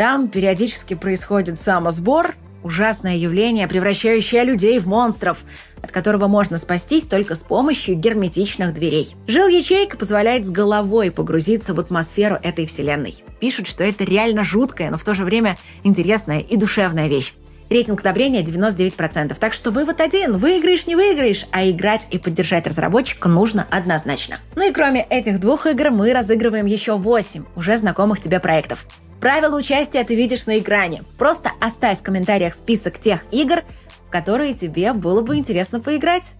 Там 0.00 0.28
периодически 0.28 0.94
происходит 0.94 1.60
самосбор, 1.60 2.34
ужасное 2.62 3.16
явление, 3.16 3.68
превращающее 3.68 4.44
людей 4.44 4.78
в 4.78 4.86
монстров– 4.86 5.42
от 5.82 5.92
которого 5.92 6.26
можно 6.26 6.56
спастись 6.56 7.04
только 7.04 7.34
с 7.34 7.40
помощью 7.40 7.96
герметичных 7.96 8.72
дверей. 8.72 9.14
Жил-ячейка 9.26 9.98
позволяет 9.98 10.46
с 10.46 10.50
головой 10.50 11.10
погрузиться 11.10 11.74
в 11.74 11.80
атмосферу 11.80 12.38
этой 12.42 12.64
вселенной. 12.64 13.14
Пишут, 13.40 13.66
что 13.66 13.84
это 13.84 14.04
реально 14.04 14.42
жуткая, 14.42 14.90
но 14.90 14.96
в 14.96 15.04
то 15.04 15.12
же 15.12 15.24
время 15.24 15.58
интересная 15.84 16.40
и 16.40 16.56
душевная 16.56 17.08
вещь. 17.08 17.34
Рейтинг 17.68 18.00
одобрения 18.00 18.42
99%, 18.42 19.36
так 19.38 19.52
что 19.52 19.70
вывод 19.70 20.00
один– 20.00 20.36
выиграешь, 20.38 20.86
не 20.86 20.96
выиграешь, 20.96 21.46
а 21.52 21.68
играть 21.68 22.06
и 22.10 22.18
поддержать 22.18 22.66
разработчика 22.66 23.28
нужно 23.28 23.66
однозначно. 23.70 24.38
Ну 24.56 24.66
и 24.66 24.72
кроме 24.72 25.02
этих 25.02 25.40
двух 25.40 25.66
игр 25.66 25.90
мы 25.90 26.12
разыгрываем 26.14 26.64
еще 26.64 26.96
8 26.96 27.44
уже 27.54 27.76
знакомых 27.76 28.20
тебе 28.20 28.40
проектов. 28.40 28.86
Правила 29.20 29.56
участия 29.56 30.02
ты 30.02 30.14
видишь 30.14 30.46
на 30.46 30.58
экране. 30.58 31.02
Просто 31.18 31.50
оставь 31.60 31.98
в 31.98 32.02
комментариях 32.02 32.54
список 32.54 32.98
тех 32.98 33.26
игр, 33.30 33.62
которые 34.08 34.54
тебе 34.54 34.94
было 34.94 35.20
бы 35.20 35.36
интересно 35.36 35.80
поиграть. 35.80 36.32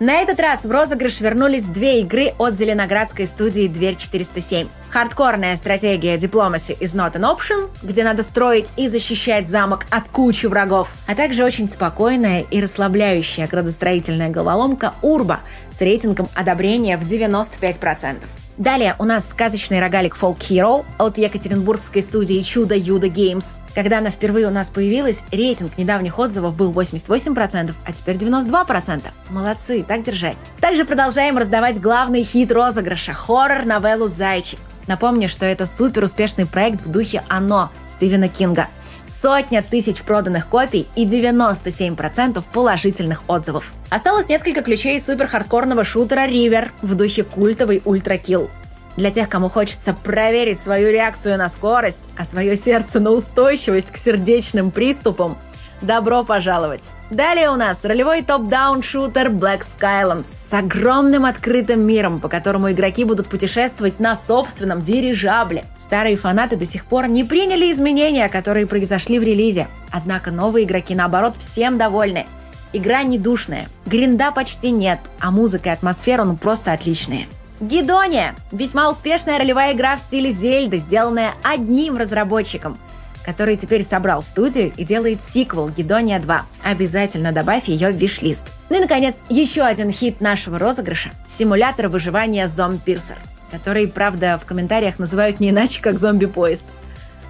На 0.00 0.14
этот 0.14 0.40
раз 0.40 0.64
в 0.64 0.70
розыгрыш 0.70 1.20
вернулись 1.20 1.66
две 1.66 2.00
игры 2.00 2.34
от 2.38 2.56
зеленоградской 2.56 3.24
студии 3.24 3.68
«Дверь 3.68 3.94
407». 3.94 4.66
Хардкорная 4.90 5.54
стратегия 5.54 6.16
Diplomacy 6.16 6.76
is 6.80 6.96
not 6.96 7.12
an 7.12 7.22
option, 7.22 7.70
где 7.84 8.02
надо 8.02 8.24
строить 8.24 8.68
и 8.76 8.88
защищать 8.88 9.48
замок 9.48 9.86
от 9.90 10.08
кучи 10.08 10.46
врагов, 10.46 10.94
а 11.06 11.14
также 11.14 11.44
очень 11.44 11.68
спокойная 11.68 12.40
и 12.40 12.60
расслабляющая 12.60 13.46
градостроительная 13.46 14.30
головоломка 14.30 14.94
«Урба» 15.02 15.40
с 15.70 15.80
рейтингом 15.80 16.28
одобрения 16.34 16.96
в 16.96 17.04
95%. 17.04 18.24
Далее 18.58 18.96
у 18.98 19.04
нас 19.04 19.28
сказочный 19.28 19.80
рогалик 19.80 20.14
Folk 20.14 20.38
Hero 20.38 20.84
от 20.98 21.16
екатеринбургской 21.16 22.02
студии 22.02 22.42
Чудо 22.42 22.74
Юда 22.76 23.06
Games. 23.06 23.46
Когда 23.74 23.98
она 23.98 24.10
впервые 24.10 24.46
у 24.46 24.50
нас 24.50 24.68
появилась, 24.68 25.22
рейтинг 25.32 25.78
недавних 25.78 26.18
отзывов 26.18 26.54
был 26.54 26.70
88%, 26.72 27.72
а 27.84 27.92
теперь 27.92 28.16
92%. 28.16 29.04
Молодцы, 29.30 29.82
так 29.82 30.02
держать. 30.02 30.44
Также 30.60 30.84
продолжаем 30.84 31.38
раздавать 31.38 31.80
главный 31.80 32.24
хит 32.24 32.52
розыгрыша– 32.52 33.12
хоррор-новеллу 33.14 34.06
«Зайчик». 34.06 34.58
Напомню, 34.86 35.30
что 35.30 35.46
это 35.46 35.64
супер 35.64 36.04
успешный 36.04 36.44
проект 36.44 36.82
в 36.82 36.90
духе 36.90 37.22
«Оно» 37.28 37.70
Стивена 37.86 38.28
Кинга– 38.28 38.68
сотня 39.12 39.62
тысяч 39.62 40.02
проданных 40.02 40.48
копий 40.48 40.88
и 40.96 41.04
97% 41.06 42.42
положительных 42.52 43.24
отзывов. 43.28 43.72
Осталось 43.90 44.28
несколько 44.28 44.62
ключей 44.62 45.00
супер 45.00 45.26
хардкорного 45.26 45.84
шутера 45.84 46.26
River 46.26 46.70
в 46.82 46.94
духе 46.94 47.22
культовый 47.22 47.82
Ультра 47.84 48.14
Kill. 48.14 48.48
Для 48.96 49.10
тех, 49.10 49.28
кому 49.28 49.48
хочется 49.48 49.94
проверить 49.94 50.60
свою 50.60 50.90
реакцию 50.90 51.38
на 51.38 51.48
скорость, 51.48 52.08
а 52.16 52.24
свое 52.24 52.56
сердце 52.56 53.00
на 53.00 53.10
устойчивость 53.10 53.90
к 53.90 53.96
сердечным 53.96 54.70
приступам, 54.70 55.38
добро 55.82 56.24
пожаловать! 56.24 56.88
Далее 57.10 57.50
у 57.50 57.56
нас 57.56 57.84
ролевой 57.84 58.22
топ-даун 58.22 58.82
шутер 58.82 59.28
Black 59.28 59.60
Skylands 59.60 60.24
с 60.24 60.52
огромным 60.54 61.26
открытым 61.26 61.80
миром, 61.80 62.20
по 62.20 62.28
которому 62.28 62.70
игроки 62.72 63.04
будут 63.04 63.28
путешествовать 63.28 64.00
на 64.00 64.16
собственном 64.16 64.82
дирижабле. 64.82 65.64
Старые 65.78 66.16
фанаты 66.16 66.56
до 66.56 66.64
сих 66.64 66.86
пор 66.86 67.08
не 67.08 67.22
приняли 67.22 67.70
изменения, 67.70 68.30
которые 68.30 68.66
произошли 68.66 69.18
в 69.18 69.22
релизе. 69.22 69.68
Однако 69.90 70.30
новые 70.30 70.64
игроки, 70.64 70.94
наоборот, 70.94 71.34
всем 71.38 71.76
довольны. 71.76 72.26
Игра 72.72 73.02
не 73.02 73.18
душная, 73.18 73.68
гринда 73.84 74.32
почти 74.32 74.70
нет, 74.70 74.98
а 75.20 75.30
музыка 75.30 75.68
и 75.68 75.72
атмосфера 75.72 76.24
ну 76.24 76.36
просто 76.36 76.72
отличные. 76.72 77.26
Гидония– 77.60 78.34
весьма 78.52 78.88
успешная 78.88 79.38
ролевая 79.38 79.74
игра 79.74 79.96
в 79.96 80.00
стиле 80.00 80.30
Зельды, 80.30 80.78
сделанная 80.78 81.32
одним 81.42 81.98
разработчиком– 81.98 82.78
который 83.24 83.56
теперь 83.56 83.82
собрал 83.82 84.22
студию 84.22 84.72
и 84.76 84.84
делает 84.84 85.22
сиквел 85.22 85.68
«Гедония 85.68 86.18
2». 86.18 86.40
Обязательно 86.64 87.32
добавь 87.32 87.68
ее 87.68 87.90
в 87.90 87.96
виш-лист. 87.96 88.42
Ну 88.68 88.78
и, 88.78 88.80
наконец, 88.80 89.24
еще 89.28 89.62
один 89.62 89.90
хит 89.90 90.20
нашего 90.20 90.58
розыгрыша– 90.58 91.10
симулятор 91.26 91.88
выживания 91.88 92.48
«Зомб-пирсер», 92.48 93.16
который, 93.50 93.86
правда, 93.86 94.38
в 94.38 94.46
комментариях 94.46 94.98
называют 94.98 95.40
не 95.40 95.50
иначе, 95.50 95.80
как 95.80 95.98
«Зомби-поезд». 95.98 96.64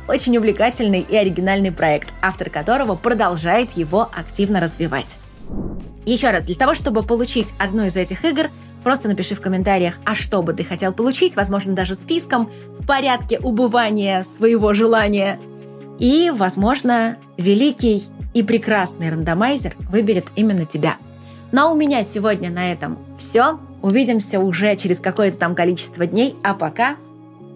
Очень 0.09 0.37
увлекательный 0.37 1.01
и 1.01 1.17
оригинальный 1.17 1.71
проект, 1.71 2.09
автор 2.21 2.51
которого 2.51 2.97
продолжает 2.97 3.73
его 3.73 4.11
активно 4.17 4.61
развивать. 4.61 5.17
Еще 6.05 6.31
раз, 6.31 6.47
для 6.47 6.57
того, 6.57 6.75
чтобы 6.75 7.05
получить 7.05 7.53
одну 7.59 7.85
из 7.85 7.97
этих 7.97 8.25
игр, 8.25 8.51
просто 8.83 9.09
напиши 9.09 9.37
в 9.37 9.41
комментариях, 9.41 10.01
а 10.05 10.17
что 10.17 10.43
бы 10.43 10.55
ты 10.55 10.65
хотел 10.65 10.93
получить, 10.93 11.37
возможно, 11.37 11.75
даже 11.75 11.95
списком, 11.95 12.51
в 12.77 12.85
порядке 12.85 13.39
убывания 13.39 14.25
своего 14.25 14.73
желания– 14.73 15.39
и, 16.03 16.33
возможно, 16.35 17.17
великий 17.37 18.03
и 18.35 18.43
прекрасный 18.43 19.09
рандомайзер 19.11 19.77
выберет 19.88 20.27
именно 20.35 20.67
тебя. 20.67 20.97
Но 21.53 21.73
у 21.73 21.77
меня 21.77 22.03
сегодня 22.03 22.51
на 22.51 22.73
этом 22.73 22.99
все. 23.19 23.61
Увидимся 23.83 24.41
уже 24.41 24.75
через 24.75 24.99
какое-то 24.99 25.38
там 25.38 25.55
количество 25.55 26.05
дней. 26.05 26.35
А 26.43 26.55
пока 26.55 26.97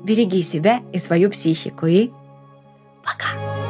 береги 0.05 0.43
себя 0.43 0.81
и 0.93 0.99
свою 0.99 1.29
психику. 1.31 1.87
И 1.87 2.11
пока! 3.03 3.66